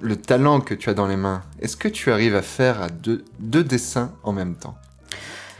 [0.00, 2.88] le talent que tu as dans les mains, est-ce que tu arrives à faire à
[2.88, 4.76] deux, deux dessins en même temps?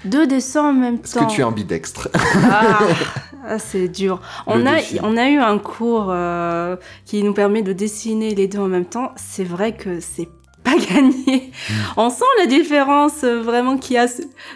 [0.04, 1.26] Deux dessins en même Est-ce temps.
[1.26, 2.08] que tu es ambidextre?
[2.14, 2.78] Ah,
[3.48, 4.20] ah, c'est dur.
[4.46, 4.98] On a, défi.
[5.02, 8.84] on a eu un cours euh, qui nous permet de dessiner les deux en même
[8.84, 9.12] temps.
[9.16, 10.28] C'est vrai que c'est
[10.62, 11.50] pas gagné.
[11.70, 11.72] Hmm.
[11.96, 14.06] On sent la différence euh, vraiment qui a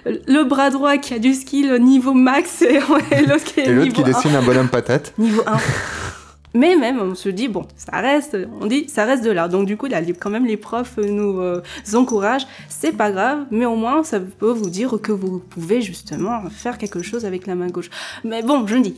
[0.05, 2.75] le bras droit qui a du skill au niveau max et,
[3.13, 4.05] et l'autre qui est Et l'autre niveau qui 1.
[4.05, 5.57] dessine un bonhomme patate Niveau 1.
[6.55, 9.49] Mais même, on se dit, bon, ça reste, on dit, ça reste de l'art.
[9.49, 11.63] Donc, du coup, là, quand même, les profs nous euh,
[11.95, 12.47] encouragent.
[12.69, 16.79] C'est pas grave, mais au moins, ça peut vous dire que vous pouvez justement faire
[16.79, 17.91] quelque chose avec la main gauche.
[18.25, 18.97] Mais bon, je dis,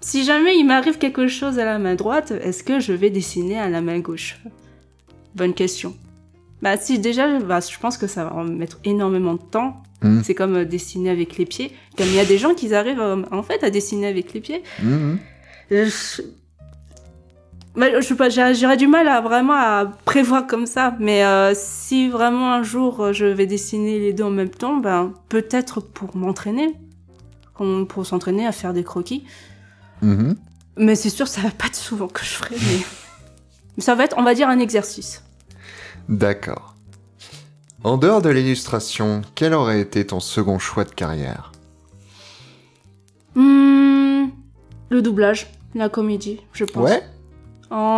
[0.00, 3.58] si jamais il m'arrive quelque chose à la main droite, est-ce que je vais dessiner
[3.58, 4.38] à la main gauche?
[5.34, 5.94] Bonne question.
[6.62, 9.82] Bah, si, déjà, bah, je pense que ça va me mettre énormément de temps.
[10.02, 10.22] Mhm.
[10.24, 11.72] C'est comme euh, dessiner avec les pieds.
[11.96, 14.40] Comme il y a des gens qui arrivent, euh, en fait, à dessiner avec les
[14.40, 14.62] pieds.
[14.82, 15.18] Mhm.
[15.72, 16.22] Euh, je-
[17.76, 21.52] Bah, je sais pas, j'aurais du mal à vraiment à prévoir comme ça, mais euh,
[21.54, 25.80] si vraiment un jour euh, je vais dessiner les deux en même temps, ben peut-être
[25.80, 26.74] pour m'entraîner,
[27.88, 29.24] pour s'entraîner à faire des croquis.
[30.02, 30.36] Mhm.
[30.78, 32.80] Mais c'est sûr, ça va pas être souvent que je ferai, mais
[33.82, 35.22] ça va être, on va dire, un exercice.
[36.08, 36.74] D'accord.
[37.84, 41.52] En dehors de l'illustration, quel aurait été ton second choix de carrière?
[43.36, 44.26] Hmm,
[44.88, 46.90] le doublage, la comédie, je pense.
[46.90, 47.02] Ouais?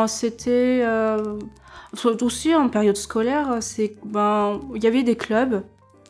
[0.07, 1.39] C'était euh,
[2.21, 5.63] aussi en période scolaire, c'est ben il y avait des clubs.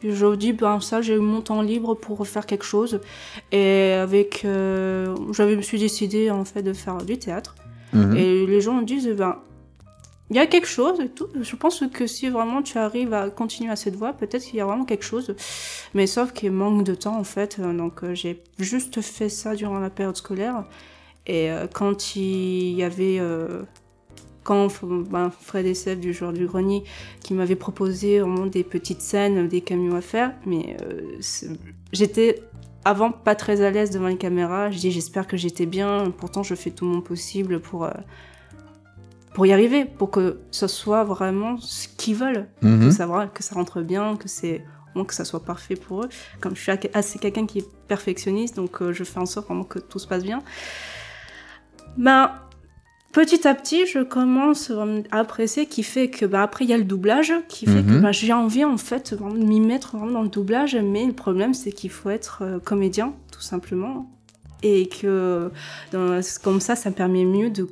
[0.03, 3.01] Je dis ben ça j'ai eu mon temps libre pour faire quelque chose
[3.53, 7.55] et avec euh, j'avais me suis décidé en fait de faire du théâtre
[7.93, 8.17] Mhm.
[8.17, 9.37] et les gens me disent ben
[10.31, 11.29] il y a quelque chose et tout.
[11.39, 14.61] Je pense que si vraiment tu arrives à continuer à cette voie, peut-être qu'il y
[14.63, 15.35] a vraiment quelque chose.
[15.93, 17.61] Mais sauf qu'il manque de temps en fait.
[17.61, 20.65] Donc euh, j'ai juste fait ça durant la période scolaire.
[21.27, 23.19] Et euh, quand il y avait.
[23.21, 23.63] euh,
[24.45, 26.83] quand ben, Fred et Seb du jour du grenier
[27.23, 31.01] qui m'avaient proposé vraiment des petites scènes, des camions à faire, mais euh,
[31.93, 32.43] j'étais
[32.85, 34.73] avant pas très à l'aise devant les caméras.
[34.73, 36.11] Je dis j'espère que j'étais bien.
[36.19, 37.91] Pourtant je fais tout mon possible pour euh,
[39.33, 42.89] pour y arriver, pour que ce soit vraiment ce qu'ils veulent, Mhm.
[42.89, 46.09] que, ça, que ça rentre bien, que c'est vraiment que ça soit parfait pour eux.
[46.41, 49.63] Comme je suis assez quelqu'un qui est perfectionniste, donc euh, je fais en sorte vraiment
[49.65, 50.41] que tout se passe bien.
[51.97, 52.31] Ben,
[53.13, 56.75] petit à petit, je commence euh, à apprécier, qui fait que ben, après il y
[56.75, 60.13] a le doublage, qui fait que ben, j'ai envie en fait de m'y mettre vraiment
[60.13, 64.11] dans le doublage, mais le problème c'est qu'il faut être euh, comédien, tout simplement,
[64.63, 65.51] et que
[65.93, 67.69] dans- comme ça, ça me permet mieux de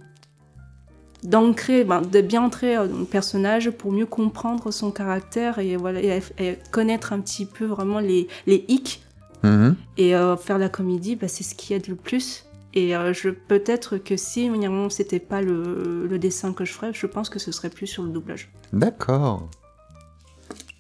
[1.23, 5.77] d'ancrer, ben, de bien entrer euh, dans le personnage pour mieux comprendre son caractère et
[5.77, 9.03] voilà et, et connaître un petit peu vraiment les les hicks
[9.43, 9.75] Mhm.
[9.97, 12.45] et euh, faire la comédie, bah, c'est ce qui aide le plus.
[12.75, 16.93] Et euh, je peut-être que si vraiment c'était pas le, le dessin que je ferais,
[16.93, 18.51] je pense que ce serait plus sur le doublage.
[18.73, 19.49] D'accord.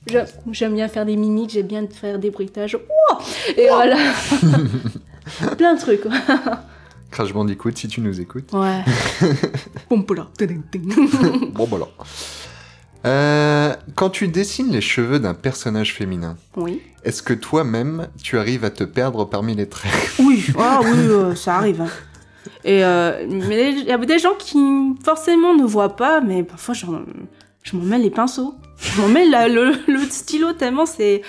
[0.06, 2.78] J'aime bien faire des mimiques, j'aime bien faire des bruitages.
[3.56, 3.96] Et voilà.
[5.58, 6.02] Plein de trucs.
[7.10, 8.52] Crash Bandicoot, si tu nous écoutes.
[8.52, 8.82] Ouais.
[9.88, 10.28] Pompola.
[11.52, 11.88] Bon, voilà.
[13.06, 16.82] Euh, quand tu dessines les cheveux d'un personnage féminin, Oui.
[17.04, 19.92] est-ce que toi-même, tu arrives à te perdre parmi les traits?
[20.18, 21.80] Oui, ah oui, euh, ça arrive.
[21.80, 21.88] hein.
[22.64, 24.58] Et euh, mais il y a des gens qui
[25.02, 26.84] forcément ne voient pas, mais parfois je,
[27.62, 28.54] je m'en mêle les pinceaux.
[28.78, 31.22] Je m'en mêle la- le, le stylo tellement c'est.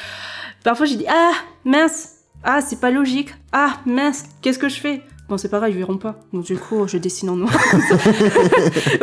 [0.64, 1.32] Parfois j'ai dit ah
[1.64, 2.10] mince,
[2.44, 5.02] ah c'est pas logique, ah mince, qu'est-ce que je fais?
[5.32, 6.20] Bon c'est pas grave, ils verront pas.
[6.34, 7.54] Donc du coup je dessine en noir.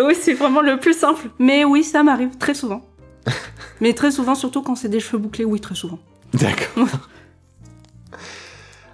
[0.05, 1.31] oui c'est vraiment le plus simple.
[1.38, 2.83] Mais oui ça m'arrive très souvent.
[3.81, 5.99] Mais très souvent surtout quand c'est des cheveux bouclés, oui très souvent.
[6.35, 6.87] D'accord.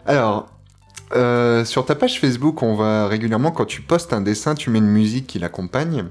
[0.06, 0.46] Alors,
[1.16, 4.78] euh, sur ta page Facebook, on va régulièrement, quand tu postes un dessin, tu mets
[4.78, 6.04] une musique qui l'accompagne.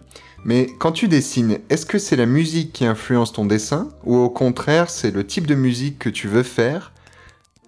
[0.44, 3.88] Mais quand tu dessines, est-ce que c'est la musique qui influence ton dessin?
[4.04, 6.93] Ou au contraire, c'est le type de musique que tu veux faire?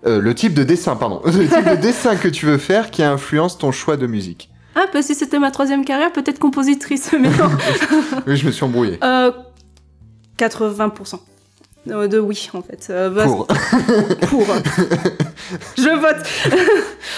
[0.06, 1.22] Euh, Le type de dessin, pardon.
[1.26, 4.50] Le type de dessin que tu veux faire qui influence ton choix de musique.
[4.76, 7.50] Ah bah si c'était ma troisième carrière, peut-être compositrice, mais non.
[8.28, 8.98] Oui, je me suis embrouillé.
[9.04, 9.32] Euh,
[10.38, 11.20] 80%
[11.90, 12.88] euh, de oui, en fait.
[12.90, 13.48] Euh, bah, Pour.
[13.48, 14.46] pour.
[15.78, 16.68] je vote.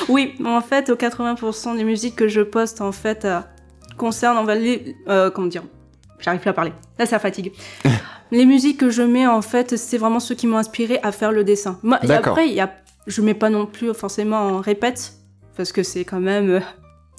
[0.09, 3.39] oui, en fait, 80% des musiques que je poste, en fait, euh,
[3.97, 4.95] concernent, on va les,
[5.33, 5.63] comment dire,
[6.19, 6.73] j'arrive plus à parler.
[6.99, 7.53] Là, ça fatigue.
[8.31, 11.31] Les musiques que je mets, en fait, c'est vraiment ceux qui m'ont inspiré à faire
[11.31, 11.79] le dessin.
[11.83, 12.71] Moi, et après, y a,
[13.07, 15.13] je mets pas non plus forcément en répète,
[15.55, 16.59] parce que c'est quand même, euh,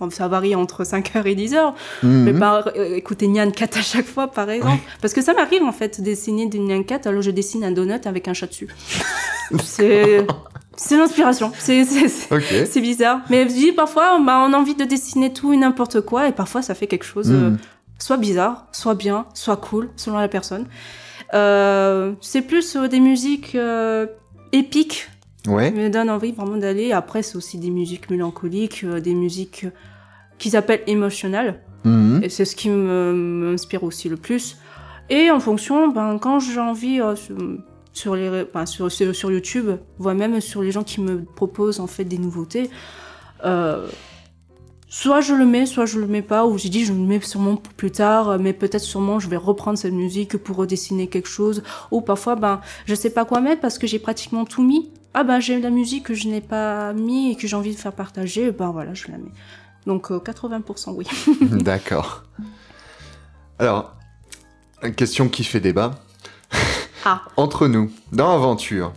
[0.00, 1.74] bon, ça varie entre 5h et 10h.
[2.02, 2.38] Je vais Mhm.
[2.38, 4.82] pas euh, écouter Nyan Cat à chaque fois, par exemple.
[5.00, 7.72] Parce que ça m'arrive, en fait, de dessiner du Nyan Cat, alors je dessine un
[7.72, 8.68] donut avec un chat dessus.
[9.64, 10.26] c'est...
[10.80, 11.50] C'est l'inspiration.
[11.58, 12.68] C'est c'est- c'est- Ok.
[12.70, 13.22] c'est bizarre.
[13.30, 16.32] Mais je dis, parfois, bah, on a envie de dessiner tout et n'importe quoi, et
[16.32, 17.58] parfois ça fait quelque chose, euh, Mhm.
[17.98, 20.66] Soit bizarre, soit bien, soit cool, selon la personne.
[21.34, 24.06] Euh, c'est plus euh, des musiques euh,
[24.52, 25.10] épiques
[25.46, 25.70] Ouais.
[25.70, 26.92] me donnent envie vraiment d'aller.
[26.92, 29.66] Après, c'est aussi des musiques mélancoliques, euh, des musiques
[30.38, 31.60] qu'ils appellent émotionnelles.
[31.84, 32.20] Mhm.
[32.22, 34.58] Et c'est ce qui m'inspire aussi le plus.
[35.10, 37.00] Et en fonction, ben, quand j'ai envie
[37.92, 41.86] sur, les, ben, sur, sur, YouTube, voire même sur les gens qui me proposent en
[41.86, 42.68] fait des nouveautés,
[44.88, 47.20] soit je le mets, soit je le mets pas, ou j'ai dit je le mets
[47.20, 51.28] sûrement pour plus tard, mais peut-être sûrement je vais reprendre cette musique pour redessiner quelque
[51.28, 54.90] chose, ou parfois ben je sais pas quoi mettre parce que j'ai pratiquement tout mis.
[55.14, 57.80] Ah ben j'ai la musique que je n'ai pas mis et que j'ai envie de
[57.80, 59.32] faire partager, ben voilà je la mets.
[59.86, 61.06] Donc euh, 80% oui.
[61.40, 62.24] D'accord.
[63.58, 63.96] Alors,
[64.82, 65.92] une question qui fait débat.
[67.04, 67.22] Ah.
[67.36, 68.92] Entre nous, dans Aventure,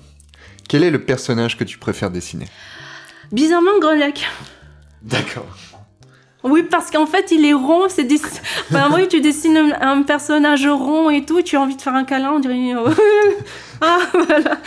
[0.68, 2.46] quel est le personnage que tu préfères dessiner?
[3.32, 4.26] Bizarrement, Grelec.
[5.02, 5.48] D'accord.
[6.44, 7.84] Oui, parce qu'en fait, il est rond.
[7.88, 8.20] C'est des...
[8.72, 12.04] Enfin, oui, tu dessines un, personnage rond et tout, tu as envie de faire un
[12.04, 12.74] câlin, on dirait.
[13.82, 14.58] ah, voilà.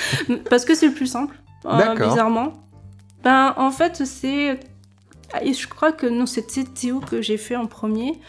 [0.48, 1.34] Parce que c'est le plus simple,
[1.66, 2.52] euh, bizarrement.
[3.22, 4.60] Ben, en fait, c'est.
[5.42, 8.20] Et Je crois que non, c'était Théo que j'ai fait en premier.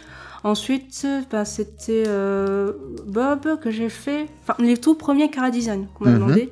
[0.43, 2.71] Ensuite, ben, c'était euh,
[3.05, 4.27] Bob que j'ai fait.
[4.43, 6.19] Enfin, les tout premiers Cara Design qu'on m'a Mhm.
[6.19, 6.51] demandé.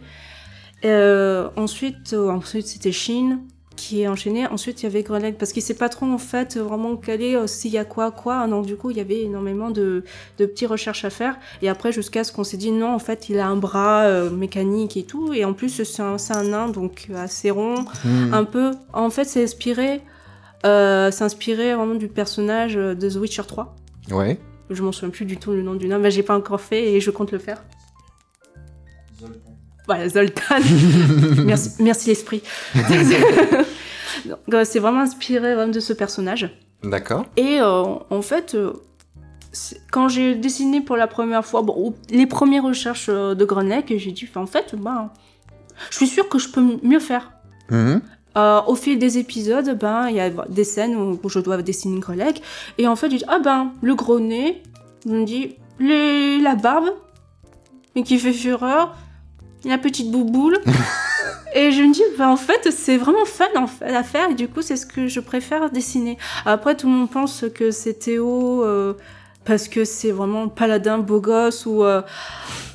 [0.85, 3.39] Euh, ensuite, ensuite c'était Shin
[3.75, 4.47] qui est enchaîné.
[4.47, 7.47] Ensuite, il y avait Grenade parce qu'il sait pas trop en fait vraiment calé euh,
[7.47, 8.45] s'il y a quoi quoi.
[8.47, 10.03] Donc du coup, il y avait énormément de,
[10.37, 11.37] de petites recherches à faire.
[11.61, 14.29] Et après, jusqu'à ce qu'on s'est dit non, en fait, il a un bras euh,
[14.29, 15.33] mécanique et tout.
[15.33, 18.33] Et en plus, c'est un, nain donc assez rond, Mhm.
[18.33, 18.71] un peu.
[18.93, 20.01] En fait, c'est inspiré.
[20.65, 23.75] Euh, inspiré vraiment du personnage de The Witcher 3.
[24.11, 24.39] Ouais.
[24.69, 26.93] Je m'en souviens plus du tout le nom du nain, mais j'ai pas encore fait
[26.93, 27.63] et je compte le faire.
[29.87, 30.59] Voilà, Zoltan.
[31.45, 32.43] merci, merci l'esprit.
[34.25, 36.49] Donc, euh, c'est vraiment inspiré vraiment de ce personnage.
[36.83, 37.25] D'accord.
[37.37, 38.73] Et euh, en fait, euh,
[39.91, 44.29] quand j'ai dessiné pour la première fois, bon, les premières recherches de Grenec, j'ai dit,
[44.35, 45.09] en fait, ben,
[45.89, 47.31] je suis sûre que je peux mieux faire.
[48.35, 51.61] Euh, au fil des épisodes, ben, il y a des scènes où, où je dois
[51.61, 52.33] dessiner une.
[52.77, 54.63] Et en fait, j'ai dit, ah ben, le gros nez,
[55.05, 56.89] je me dis, les, la barbe,
[57.95, 58.95] mais qui fait fureur,
[59.65, 60.59] la petite bouboule.
[61.55, 63.45] et je me dis, ben, en fait, c'est vraiment fun
[63.81, 64.29] à faire.
[64.31, 66.17] Et du coup, c'est ce que je préfère dessiner.
[66.45, 68.93] Après, tout le monde pense que c'est Théo euh,
[69.45, 72.01] parce que c'est vraiment paladin beau gosse ou, euh,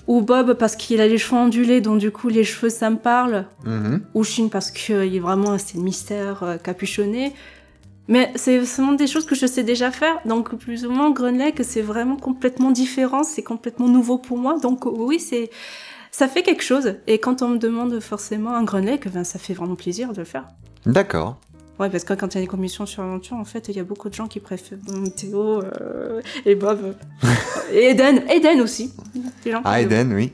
[0.07, 2.97] ou Bob parce qu'il a les cheveux ondulés, donc du coup, les cheveux, ça me
[2.97, 4.03] parle Mhm.
[4.15, 7.33] ou Chine parce qu'il est vraiment le mystère euh, capuchonné.
[8.11, 10.19] Mais c'est vraiment des choses que je sais déjà faire.
[10.25, 14.59] Donc plus ou moins Grunlake, c'est vraiment complètement différent, c'est complètement nouveau pour moi.
[14.59, 15.51] Donc oui, c'est
[16.19, 16.97] ça fait quelque chose.
[17.07, 20.25] Et quand on me demande forcément un Grunlake, ben ça fait vraiment plaisir de le
[20.25, 20.49] faire.
[20.85, 21.39] D'accord.
[21.79, 23.79] Ouais, parce que quand il y a des commissions sur aventure, en fait, il y
[23.79, 24.79] a beaucoup de gens qui préfèrent
[25.15, 26.97] Théo euh, et Bob.
[27.73, 28.93] et Eden, Eden aussi.
[29.47, 30.33] Gens Ah, Eden, oui.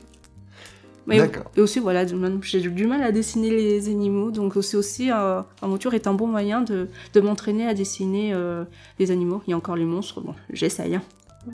[1.06, 1.50] mais D'accord.
[1.54, 2.06] Et aussi, voilà,
[2.40, 6.28] j'ai du mal à dessiner les animaux, donc c'est aussi, euh, Aventure est un bon
[6.28, 8.64] moyen de, de m'entraîner à dessiner euh,
[8.98, 9.42] les animaux.
[9.46, 10.94] Il y a encore les monstres, bon, j'essaye.
[10.94, 11.02] Hein.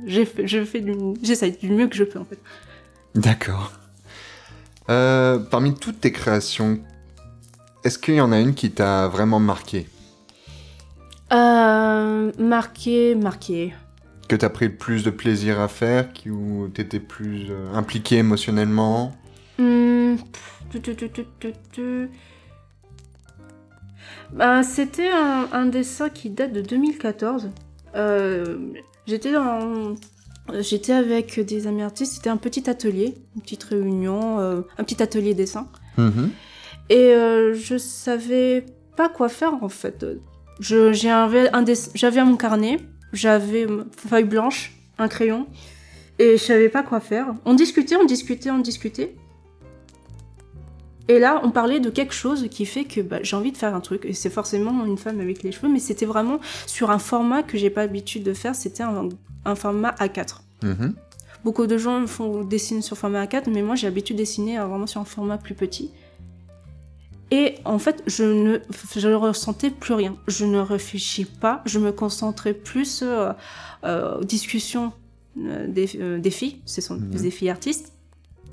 [0.07, 2.39] J'essaye du mieux que je peux, en fait.
[3.17, 3.73] D'accord.
[4.89, 6.81] Euh, parmi toutes tes créations,
[7.85, 9.87] est-ce qu'il y en a une qui t'a vraiment marqué?
[11.33, 13.73] Euh, marqué, marqué.
[14.29, 18.17] Que t'as pris le plus de plaisir à faire qui, Ou t'étais plus euh, impliqué
[18.17, 19.13] émotionnellement?
[21.73, 22.09] Tu.
[24.33, 27.51] Bah, c'était un, un dessin qui date de 2014.
[27.97, 28.59] Euh,
[29.07, 29.95] j'étais dans...
[30.61, 35.03] J'étais avec des amis artistes, c'était un petit atelier, une petite réunion, euh, un petit
[35.03, 35.69] atelier dessin.
[35.97, 36.31] Mhm.
[36.89, 38.67] Et euh, je savais
[38.97, 40.05] pas quoi faire en fait.
[40.59, 42.81] J'avais un mon carnet,
[43.13, 45.47] j'avais une feuille blanche, un crayon,
[46.19, 47.35] et je savais pas quoi faire.
[47.45, 49.15] On discutait, on discutait, on discutait.
[51.11, 53.75] Et là, on parlait de quelque chose qui fait que bah, j'ai envie de faire
[53.75, 54.05] un truc.
[54.05, 57.59] Et c'est forcément une femme avec les cheveux, mais c'était vraiment sur un format que
[57.59, 58.55] j'ai pas l'habitude de faire.
[58.55, 59.09] C'était un,
[59.45, 60.37] un format A4.
[60.63, 60.95] Mhm.
[61.43, 64.67] Beaucoup de gens font dessinent sur format A4, mais moi j'ai l'habitude de dessiner euh,
[64.67, 65.91] vraiment sur un format plus petit.
[67.33, 68.59] Et en fait, je ne,
[68.97, 70.15] je ne ressentais plus rien.
[70.29, 71.61] Je ne réfléchis pas.
[71.65, 73.33] Je me concentrais plus euh,
[73.83, 74.93] euh, aux discussions
[75.39, 75.87] euh, des,
[76.21, 77.11] des filles, ce sont Mhm.
[77.21, 77.93] des filles artistes,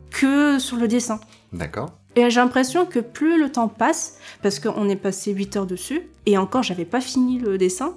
[0.09, 1.19] que sur le dessin.
[1.53, 1.91] D'accord.
[2.17, 6.01] Et j'ai l'impression que plus le temps passe, parce qu'on est passé 8 heures dessus,
[6.25, 7.93] et encore j'avais pas fini le dessin,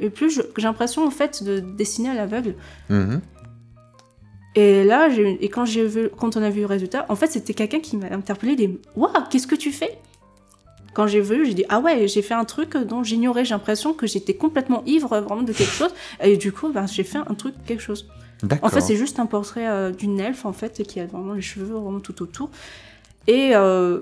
[0.00, 2.56] et plus j'ai l'impression en fait de dessiner à l'aveugle.
[2.88, 3.20] Mhm.
[4.56, 7.78] Et là, et quand, vu, quand on a vu le résultat, en fait, c'était quelqu'un
[7.78, 9.98] qui m'a interpellé des Waouh, qu'est-ce que tu fais?
[10.92, 13.44] Quand j'ai vu, j'ai dit ah ouais, j'ai fait un truc dont j'ignorais.
[13.44, 15.94] J'ai l'impression que j'étais complètement ivre vraiment de quelque chose.
[16.20, 18.08] Et du coup, ben, j'ai fait un truc, quelque chose.
[18.62, 21.42] En fait, c'est juste un portrait euh, d'une elfe en fait qui a vraiment les
[21.42, 22.50] cheveux vraiment tout autour.
[23.30, 24.00] Et euh,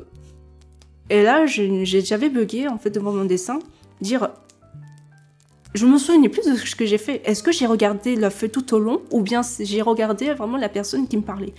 [1.10, 3.58] et là, j'avais bugué en fait devant mon dessin,
[4.00, 4.28] dire.
[5.74, 7.20] Je me souvenais plus de ce que j'ai fait.
[7.26, 10.70] Est-ce que j'ai regardé la feuille tout au long ou bien j'ai regardé vraiment la
[10.70, 11.52] personne qui me parlait?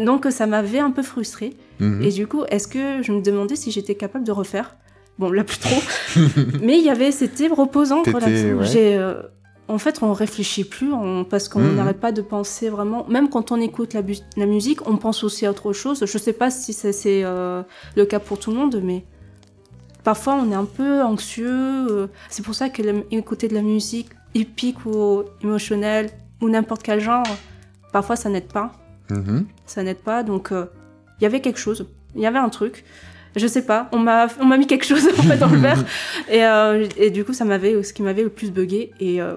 [0.00, 1.52] Donc ça m'avait un peu frustrée.
[1.78, 2.02] Mhm.
[2.02, 4.76] Et du coup, est-ce que je me demandais si j'étais capable de refaire?
[5.18, 5.80] Bon, là plus trop.
[6.62, 8.02] Mais il y avait, c'était reposant.
[8.02, 8.64] ouais.
[8.64, 9.22] J'ai, euh,
[9.68, 11.76] en fait, on réfléchit plus on- parce qu'on Mhm.
[11.76, 13.06] n'arrête pas de penser vraiment.
[13.08, 16.04] Même quand on écoute la, bu- la musique, on pense aussi à autre chose.
[16.06, 17.62] Je sais pas si ça, c'est euh,
[17.96, 19.04] le cas pour tout le monde, mais
[20.02, 21.86] parfois on est un peu anxieux.
[21.90, 26.10] euh, C'est pour ça que écouter de la musique épique ou émotionnelle
[26.42, 27.24] ou n'importe quel genre,
[27.92, 28.72] parfois ça n'aide pas
[29.10, 29.46] Mhm.
[29.66, 30.22] ça n'aide pas.
[30.22, 30.66] Donc, euh,
[31.20, 31.86] il y avait quelque chose.
[32.14, 32.84] Il y avait un truc.
[33.36, 33.88] Je sais pas.
[33.92, 35.84] On m'a, on m'a mis quelque chose en fait dans le verre.
[36.30, 38.92] Et, euh, et du coup, ça m'avait, ce qui m'avait le plus bugué.
[39.00, 39.36] Et euh,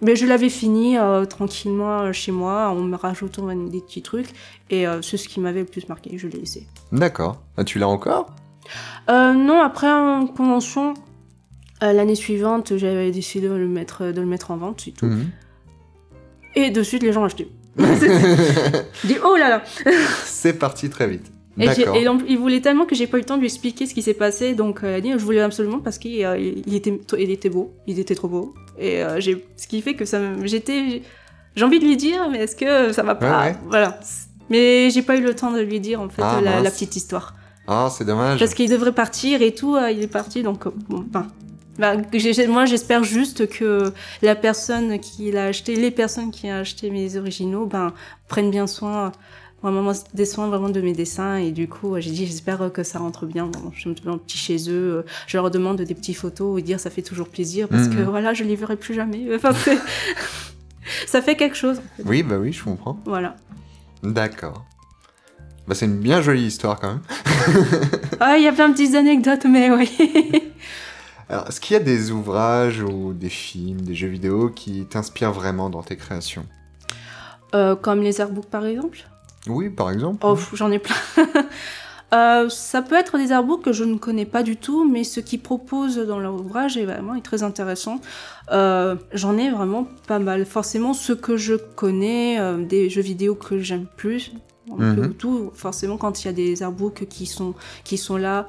[0.00, 4.28] mais je l'avais fini euh, tranquillement euh, chez moi, en me rajoutant des petits trucs.
[4.70, 6.16] Et euh, c'est ce qui m'avait le plus marqué.
[6.16, 6.66] Je l'ai laissé.
[6.92, 7.42] D'accord.
[7.56, 8.30] Ah, tu l'as encore?
[9.10, 10.94] Euh, non, après en convention,
[11.80, 15.06] l'année suivante, j'avais décidé de le mettre, de le mettre en vente, c'est tout.
[15.06, 15.30] Mhm.
[16.54, 17.48] Et de suite, les gens achetaient.
[17.78, 19.62] Je dis oh là là.
[20.24, 21.30] C'est parti très vite.
[21.60, 23.94] Et, et il voulait tellement que j'ai pas eu le temps de lui expliquer ce
[23.94, 26.74] qui s'est passé, donc euh, elle a dit je voulais absolument parce qu'il euh, il
[26.74, 28.54] était, il était beau, il était trop beau.
[28.78, 31.02] Et euh, j'ai, ce qui fait que ça, j'étais,
[31.56, 33.40] j'ai envie de lui dire, mais est-ce que ça va pas?
[33.40, 33.56] Ouais, ouais.
[33.68, 33.98] Voilà.
[34.50, 37.34] Mais j'ai pas eu le temps de lui dire en fait Ah, la, petite histoire.
[37.66, 38.38] Ah, c'est dommage.
[38.38, 41.26] Parce qu'il devrait partir et tout, euh, il est parti, donc euh, bon, ben.
[41.78, 42.02] ben,
[42.48, 47.16] moi, j'espère juste que la personne qui l'a acheté, les personnes qui ont acheté mes
[47.16, 47.92] originaux, ben,
[48.26, 49.12] prennent bien soin,
[49.62, 51.36] vraiment des soins vraiment de mes dessins.
[51.36, 53.46] Et du coup, euh, j'ai dit, j'espère euh, que ça rentre bien.
[53.46, 56.58] Bon, je me mets un petit chez eux, euh, je leur demande des petites photos
[56.58, 58.04] et dire, ça fait toujours plaisir parce que Mhm.
[58.08, 59.26] voilà, je les verrai plus jamais.
[59.34, 59.78] Enfin, c'est-
[61.06, 61.80] ça fait quelque chose.
[62.04, 62.98] Oui, bah oui, je comprends.
[63.04, 63.36] Voilà.
[64.02, 64.64] D'accord.
[65.66, 67.02] Bah, c'est une bien jolie histoire quand même.
[68.20, 69.88] Ah, il y a plein de petites anecdotes, mais oui.
[71.28, 75.30] Alors, est-ce qu'il y a des ouvrages ou des films, des jeux vidéo qui t'inspirent
[75.32, 76.44] vraiment dans tes créations?
[77.54, 78.98] Euh, comme les artbooks, par exemple?
[79.46, 80.18] Oui, par exemple.
[80.26, 80.96] Oh, j'en ai plein.
[82.14, 85.20] Euh, ça peut être des artbooks que je ne connais pas du tout, mais ce
[85.20, 88.00] qu'ils proposent dans leur ouvrage est vraiment est très intéressant.
[88.50, 90.46] Euh, j'en ai vraiment pas mal.
[90.46, 94.32] Forcément, ceux que je connais, euh, des jeux vidéo que j'aime plus,
[94.72, 95.14] un peu Mhm.
[95.16, 95.50] tout.
[95.54, 97.52] Forcément, quand il y a des artbooks qui sont,
[97.84, 98.48] qui sont là,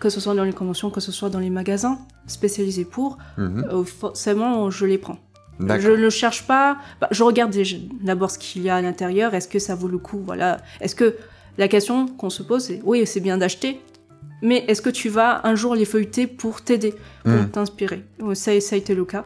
[0.00, 3.84] que ce soit dans les conventions, que ce soit dans les magasins spécialisés pour, Mhm.
[3.84, 5.18] forcément, je les prends.
[5.60, 6.76] Je ne cherche pas.
[7.00, 7.54] bah, je regarde
[8.02, 9.34] d'abord ce qu'il y a à l'intérieur.
[9.34, 10.58] Est-ce que ça vaut le coup Voilà.
[10.80, 11.16] Est-ce que
[11.58, 13.80] la question qu'on se pose, c'est oui, c'est bien d'acheter,
[14.42, 16.94] mais est-ce que tu vas un jour les feuilleter pour t'aider,
[17.24, 17.48] pour Mm.
[17.50, 18.04] t'inspirer?
[18.20, 19.24] Ouais, ça, ça a été le cas.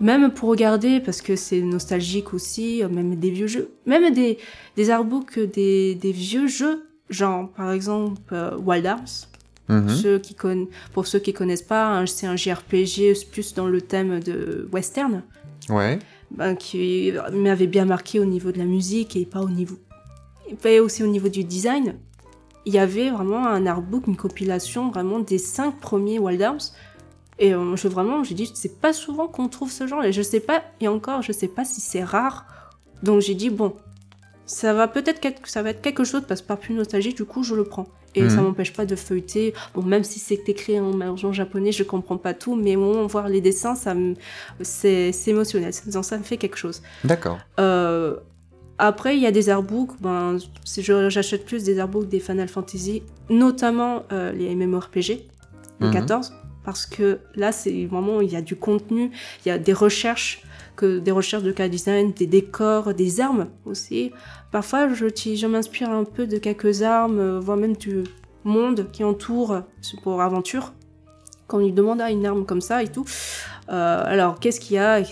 [0.00, 4.38] Même pour regarder, parce que c'est nostalgique aussi, euh, même des vieux jeux, même des,
[4.76, 9.26] des artbooks des, des vieux jeux, genre par exemple euh, Wild Arms.
[9.68, 9.88] Mhm.
[9.88, 10.36] Ceux qui
[10.92, 15.22] pour ceux qui connaissent pas, hein, c'est un JRPG plus dans le thème de western
[15.68, 15.98] Ouais.
[16.30, 19.76] ben, qui m'avait bien marqué au niveau de la musique et pas au niveau
[20.48, 21.96] et pas aussi au niveau du design.
[22.64, 26.58] Il y avait vraiment un artbook, une compilation vraiment des cinq premiers Wild Arms.
[27.38, 30.02] Et euh, je vraiment, j'ai dit, c'est pas souvent qu'on trouve ce genre.
[30.04, 32.46] Et je sais pas, et encore, je sais pas si c'est rare.
[33.02, 33.76] Donc j'ai dit, bon,
[34.46, 37.42] ça va peut-être ça va être quelque chose parce que par plus nostalgie, du coup,
[37.42, 37.86] je le prends.
[38.16, 38.30] Et Mhm.
[38.30, 39.52] ça m'empêche pas de feuilleter.
[39.74, 43.06] Bon, même si c'est écrit en, en japonais, je comprends pas tout, mais au moment
[43.06, 44.14] voir les dessins, ça me,
[44.62, 45.72] c'est, c'est émotionnel.
[45.92, 46.82] Donc ça me fait quelque chose.
[47.04, 47.38] D'accord.
[47.60, 48.16] Euh,
[48.78, 49.92] après, il y a des artbooks.
[50.00, 55.08] Ben, j'achète plus des artbooks des Final Fantasy, notamment euh, les MMORPG,
[55.80, 55.92] les Mhm.
[55.92, 56.32] 14,
[56.64, 59.10] parce que là, c'est vraiment il y a du contenu,
[59.44, 60.42] il y a des recherches,
[60.76, 64.12] que des recherches de cas design, des décors, des armes aussi.
[64.52, 68.04] Parfois, je, je m'inspire un peu de quelques armes, euh, voire même du
[68.44, 70.72] monde qui entoure ce pour aventure.
[71.46, 73.04] Quand on lui demande à une arme comme ça et tout,
[73.68, 75.02] euh, alors qu'est-ce qu'il y a,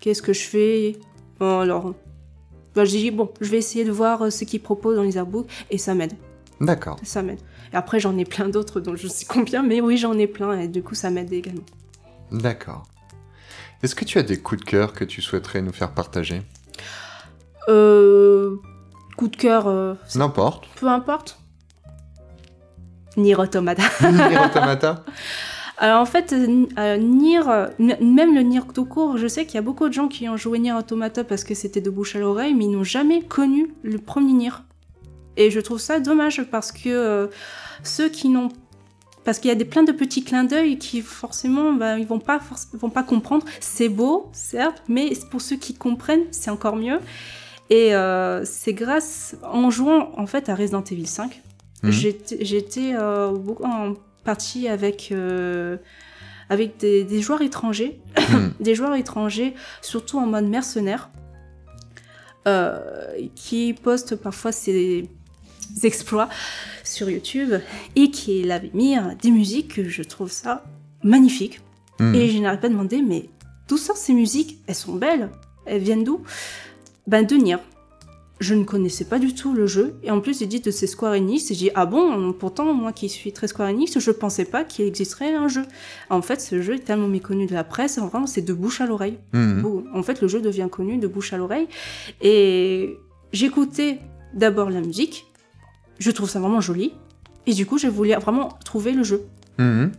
[0.00, 0.96] qu'est-ce que je fais,
[1.40, 1.94] Bon, alors
[2.74, 5.16] bah, j'ai dit, bon, je vais essayer de voir euh, ce qu'ils proposent dans les
[5.16, 6.12] artbooks et ça m'aide.
[6.60, 6.98] D'accord.
[7.02, 7.40] Ça m'aide.
[7.72, 10.60] Et après, j'en ai plein d'autres dont je sais combien, mais oui, j'en ai plein
[10.60, 11.64] et du coup, ça m'aide également.
[12.30, 12.84] D'accord.
[13.82, 16.42] Est-ce que tu as des coups de cœur que tu souhaiterais nous faire partager
[17.68, 18.56] Euh,
[19.16, 20.68] coup de cœur, euh, N'importe.
[20.76, 21.38] peu importe.
[23.16, 23.82] Nier Automata.
[24.12, 25.04] Nier Automata
[25.78, 29.54] Alors en fait, euh, euh, Nier, euh, même le Nier tout court, je sais qu'il
[29.56, 32.16] y a beaucoup de gens qui ont joué Nier Automata parce que c'était de bouche
[32.16, 34.52] à l'oreille, mais ils n'ont jamais connu le premier Nier.
[35.36, 37.26] Et je trouve ça dommage parce que euh,
[37.82, 38.50] ceux qui n'ont
[39.24, 42.18] parce qu'il y a des plein de petits clins d'œil qui forcément bah, ils vont
[42.20, 43.44] pas forc- vont pas comprendre.
[43.60, 46.98] C'est beau, certes, mais pour ceux qui comprennent, c'est encore mieux.
[47.68, 51.42] Et euh, c'est grâce en jouant en fait à Resident Evil 5,
[51.82, 51.92] Mhm.
[52.40, 53.94] j'étais euh, beaucoup en
[54.24, 55.76] partie avec euh,
[56.50, 58.00] avec des, des joueurs étrangers,
[58.32, 58.52] Mhm.
[58.60, 61.10] des joueurs étrangers, surtout en mode mercenaire,
[62.48, 62.78] euh,
[63.34, 65.08] qui postent parfois ces
[65.82, 66.28] exploits
[66.84, 67.54] sur YouTube
[67.96, 70.64] et qui avait mis des musiques que je trouve ça
[71.02, 71.60] magnifique.
[71.98, 72.14] Mhm.
[72.14, 73.28] Et je n'arrête pas de demander, mais
[73.68, 74.58] d'où sortent ces musiques?
[74.66, 75.30] Elles sont belles.
[75.66, 76.22] Elles viennent d'où?
[77.06, 77.56] Ben de Nier.
[78.40, 79.96] Je ne connaissais pas du tout le jeu.
[80.02, 81.50] Et en plus, il dit de ces Square Enix.
[81.50, 82.32] Et j'ai dit, ah bon?
[82.32, 85.64] Pourtant, moi qui suis très Square Enix, je pensais pas qu'il existerait un jeu.
[86.08, 87.98] En fait, ce jeu est tellement méconnu de la presse.
[87.98, 89.18] Vraiment, c'est de bouche à l'oreille.
[89.34, 91.68] Bon, En fait, le jeu devient connu de bouche à l'oreille.
[92.22, 92.96] Et
[93.32, 93.98] j'écoutais
[94.32, 95.26] d'abord la musique.
[96.00, 96.92] Je trouve ça vraiment joli.
[97.46, 99.22] Et du coup, j'ai voulu vraiment trouver le jeu.
[99.58, 99.92] Mhm.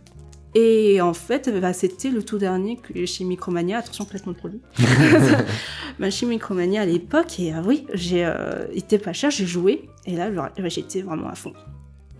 [0.54, 3.78] Et en fait, bah, c'était le tout dernier que chez Micromania.
[3.78, 4.60] Attention, placement de produit.
[5.98, 7.40] bah, chez Micromania à l'époque.
[7.40, 9.88] Et euh, oui, j'ai euh, été pas cher, j'ai joué.
[10.04, 11.54] Et là, bah, j'étais vraiment à fond.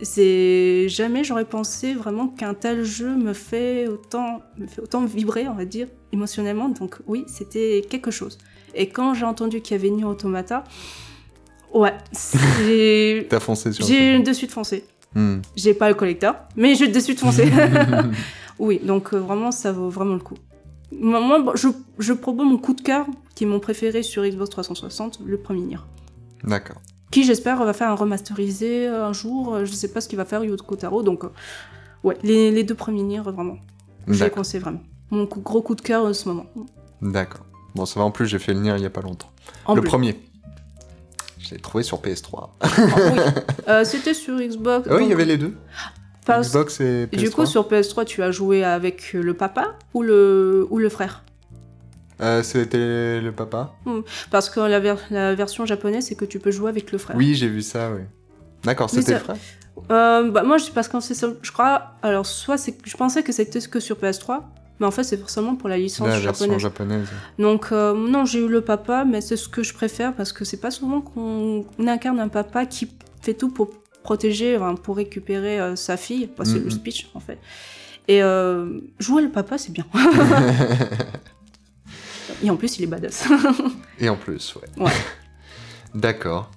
[0.00, 5.46] C'est jamais j'aurais pensé vraiment qu'un tel jeu me fait autant me fait autant vibrer,
[5.46, 6.70] on va dire, émotionnellement.
[6.70, 8.38] Donc oui, c'était quelque chose.
[8.74, 10.64] Et quand j'ai entendu qu'il y avait Nier Automata,
[11.74, 11.94] ouais,
[12.64, 14.84] j'ai T'as foncé sur j'ai de suite foncé.
[15.14, 15.42] Mhm.
[15.56, 17.50] J'ai pas le collecteur, mais j'ai de suite foncé.
[18.58, 20.36] oui, donc euh, vraiment, ça vaut vraiment le coup.
[20.90, 21.68] Moi, bon, je,
[21.98, 25.62] je propose mon coup de cœur, qui est mon préféré sur Xbox 360, le premier
[25.62, 25.78] Nier.
[26.44, 26.76] D'accord.
[27.10, 29.54] Qui, j'espère, va faire un remasterisé un jour.
[29.54, 31.02] euh, Je sais pas ce qu'il va faire, Yoko Taro.
[31.02, 31.28] Donc, euh,
[32.04, 33.56] ouais, les, les deux premiers Nier, vraiment.
[34.06, 34.80] Je les conseille vraiment.
[35.10, 36.46] Mon coup- gros coup de cœur en ce moment.
[37.02, 37.44] D'accord.
[37.74, 39.30] Bon, ça va, en plus, j'ai fait le Nier il y a pas longtemps.
[39.66, 40.18] En le premier.
[41.52, 42.48] Je l'ai trouvé sur PS3.
[42.60, 43.20] Ah, oui.
[43.68, 44.88] Euh, C'était sur Xbox.
[44.90, 45.54] Oui, il y avait les deux.
[46.26, 47.16] Xbox et PS3.
[47.18, 51.24] Du coup, sur PS3, tu as joué avec le papa ou le, ou le frère?
[52.20, 53.74] Euh, C'était le papa
[54.30, 57.16] Parce que la, ver- la version japonaise, c'est que tu peux jouer avec le frère.
[57.16, 58.02] Oui, j'ai vu ça, oui.
[58.64, 59.36] D'accord, c'était le frère?
[59.90, 61.92] Euh, bah, moi, je- parce que je crois.
[62.02, 64.40] Alors, soit je pensais que c'était que sur PS3,
[64.82, 66.58] mais en fait, c'est forcément pour la licence La japonaise.
[66.58, 67.08] japonaise.
[67.38, 70.44] Donc, euh, non, j'ai eu le papa, mais c'est ce que je préfère parce que
[70.44, 73.70] c'est pas souvent qu'on on incarne un papa qui fait tout pour
[74.02, 76.28] protéger, enfin, pour récupérer euh, sa fille.
[76.36, 76.64] Bah, c'est Mhm.
[76.64, 77.38] le speech, en fait.
[78.08, 79.86] Et euh, jouer le papa, c'est bien.
[82.42, 83.28] Et en plus, il est badass.
[84.00, 84.84] Et en plus, ouais.
[84.84, 84.90] Ouais.
[85.94, 86.50] D'accord.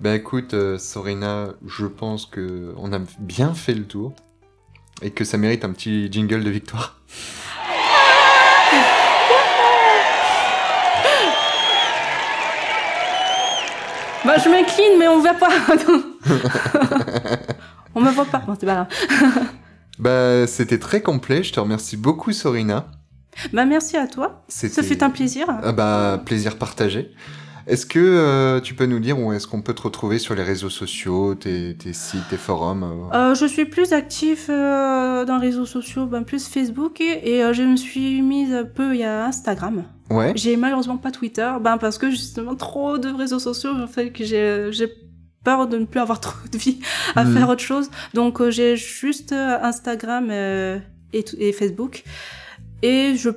[0.00, 4.14] Ben écoute, Sorina, je pense que on a bien fait le tour
[5.02, 6.96] et que ça mérite un petit jingle de victoire.
[14.24, 15.48] bah, je m'incline, mais on voit pas.
[17.94, 18.42] on me voit pas.
[18.46, 18.88] Bon, c'est pas grave.
[19.98, 22.86] Bah c'était très complet, je te remercie beaucoup Sorina.
[23.52, 24.44] Bah, merci à toi.
[24.48, 25.46] Ça fait un plaisir.
[25.48, 27.12] Ah bah plaisir partagé.
[27.66, 30.44] Est-ce que euh, tu peux nous dire où est-ce qu'on peut te retrouver sur les
[30.44, 35.38] réseaux sociaux, tes, tes sites, tes forums euh Euh, je suis plus actif euh, dans
[35.38, 38.94] les réseaux sociaux, ben, plus Facebook, et, et, euh, je me suis mise un peu
[38.94, 39.82] il y a Instagram.
[40.10, 40.32] Ouais.
[40.36, 44.24] J'ai malheureusement pas Twitter, ben, parce que justement trop de réseaux sociaux, en fait, que
[44.24, 44.88] j'ai j'ai
[45.42, 46.78] peur de ne plus avoir trop de vie
[47.16, 47.34] à Mhm.
[47.34, 47.90] faire autre chose.
[48.14, 50.78] Donc j'ai juste Instagram euh,
[51.12, 52.04] et, et Facebook.
[52.82, 53.30] Et je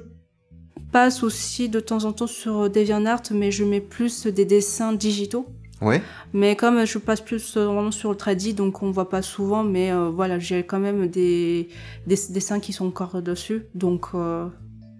[0.92, 5.48] passe aussi de temps en temps sur DeviantArt, mais je mets plus des dessins digitaux.
[5.82, 6.02] Ouais.
[6.34, 9.64] Mais comme je passe plus euh, vraiment sur le tradi, donc on voit pas souvent,
[9.64, 11.70] mais euh, voilà, j'ai quand même des,
[12.06, 13.66] des dessins qui sont encore dessus.
[13.76, 14.48] Donc euh,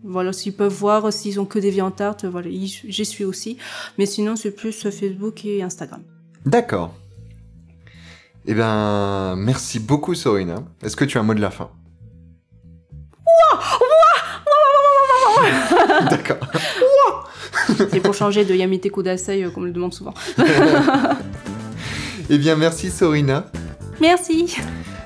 [0.04, 3.58] voilà, s'ils peuvent voir, s'ils ont que des art, voilà, j'y suis aussi.
[3.98, 6.02] Mais sinon, c'est plus Facebook et Instagram.
[6.46, 6.94] D'accord.
[8.46, 10.64] Eh ben, merci beaucoup Sorina.
[10.82, 11.70] Est-ce que tu as un mot de la fin?
[16.10, 16.38] D'accord.
[17.92, 20.14] C'est pour changer de Yamete Kudasai, euh, comme on le demande souvent.
[22.32, 23.46] Eh bien, merci Sorina.
[24.00, 24.56] Merci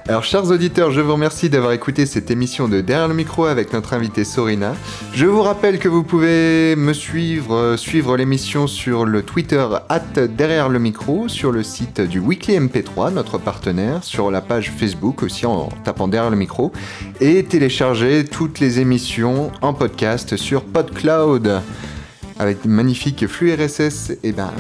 [0.06, 3.72] Alors, chers auditeurs, je vous remercie d'avoir écouté cette émission de Derrière le micro avec
[3.72, 4.76] notre invité Sorina.
[5.14, 10.28] Je vous rappelle que vous pouvez me suivre, euh, suivre l'émission sur le Twitter at
[10.28, 15.24] Derrière le micro, sur le site du Weekly MP3, notre partenaire, sur la page Facebook
[15.24, 16.74] aussi en tapant Derrière le micro,
[17.22, 21.62] et télécharger toutes les émissions en podcast sur PodCloud
[22.40, 24.12] avec magnifique flux RSS.
[24.24, 24.52] Et ben,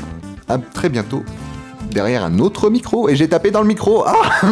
[0.47, 1.21] à très bientôt
[1.93, 4.03] derrière un autre micro et j'ai tapé dans le micro.
[4.05, 4.13] Ah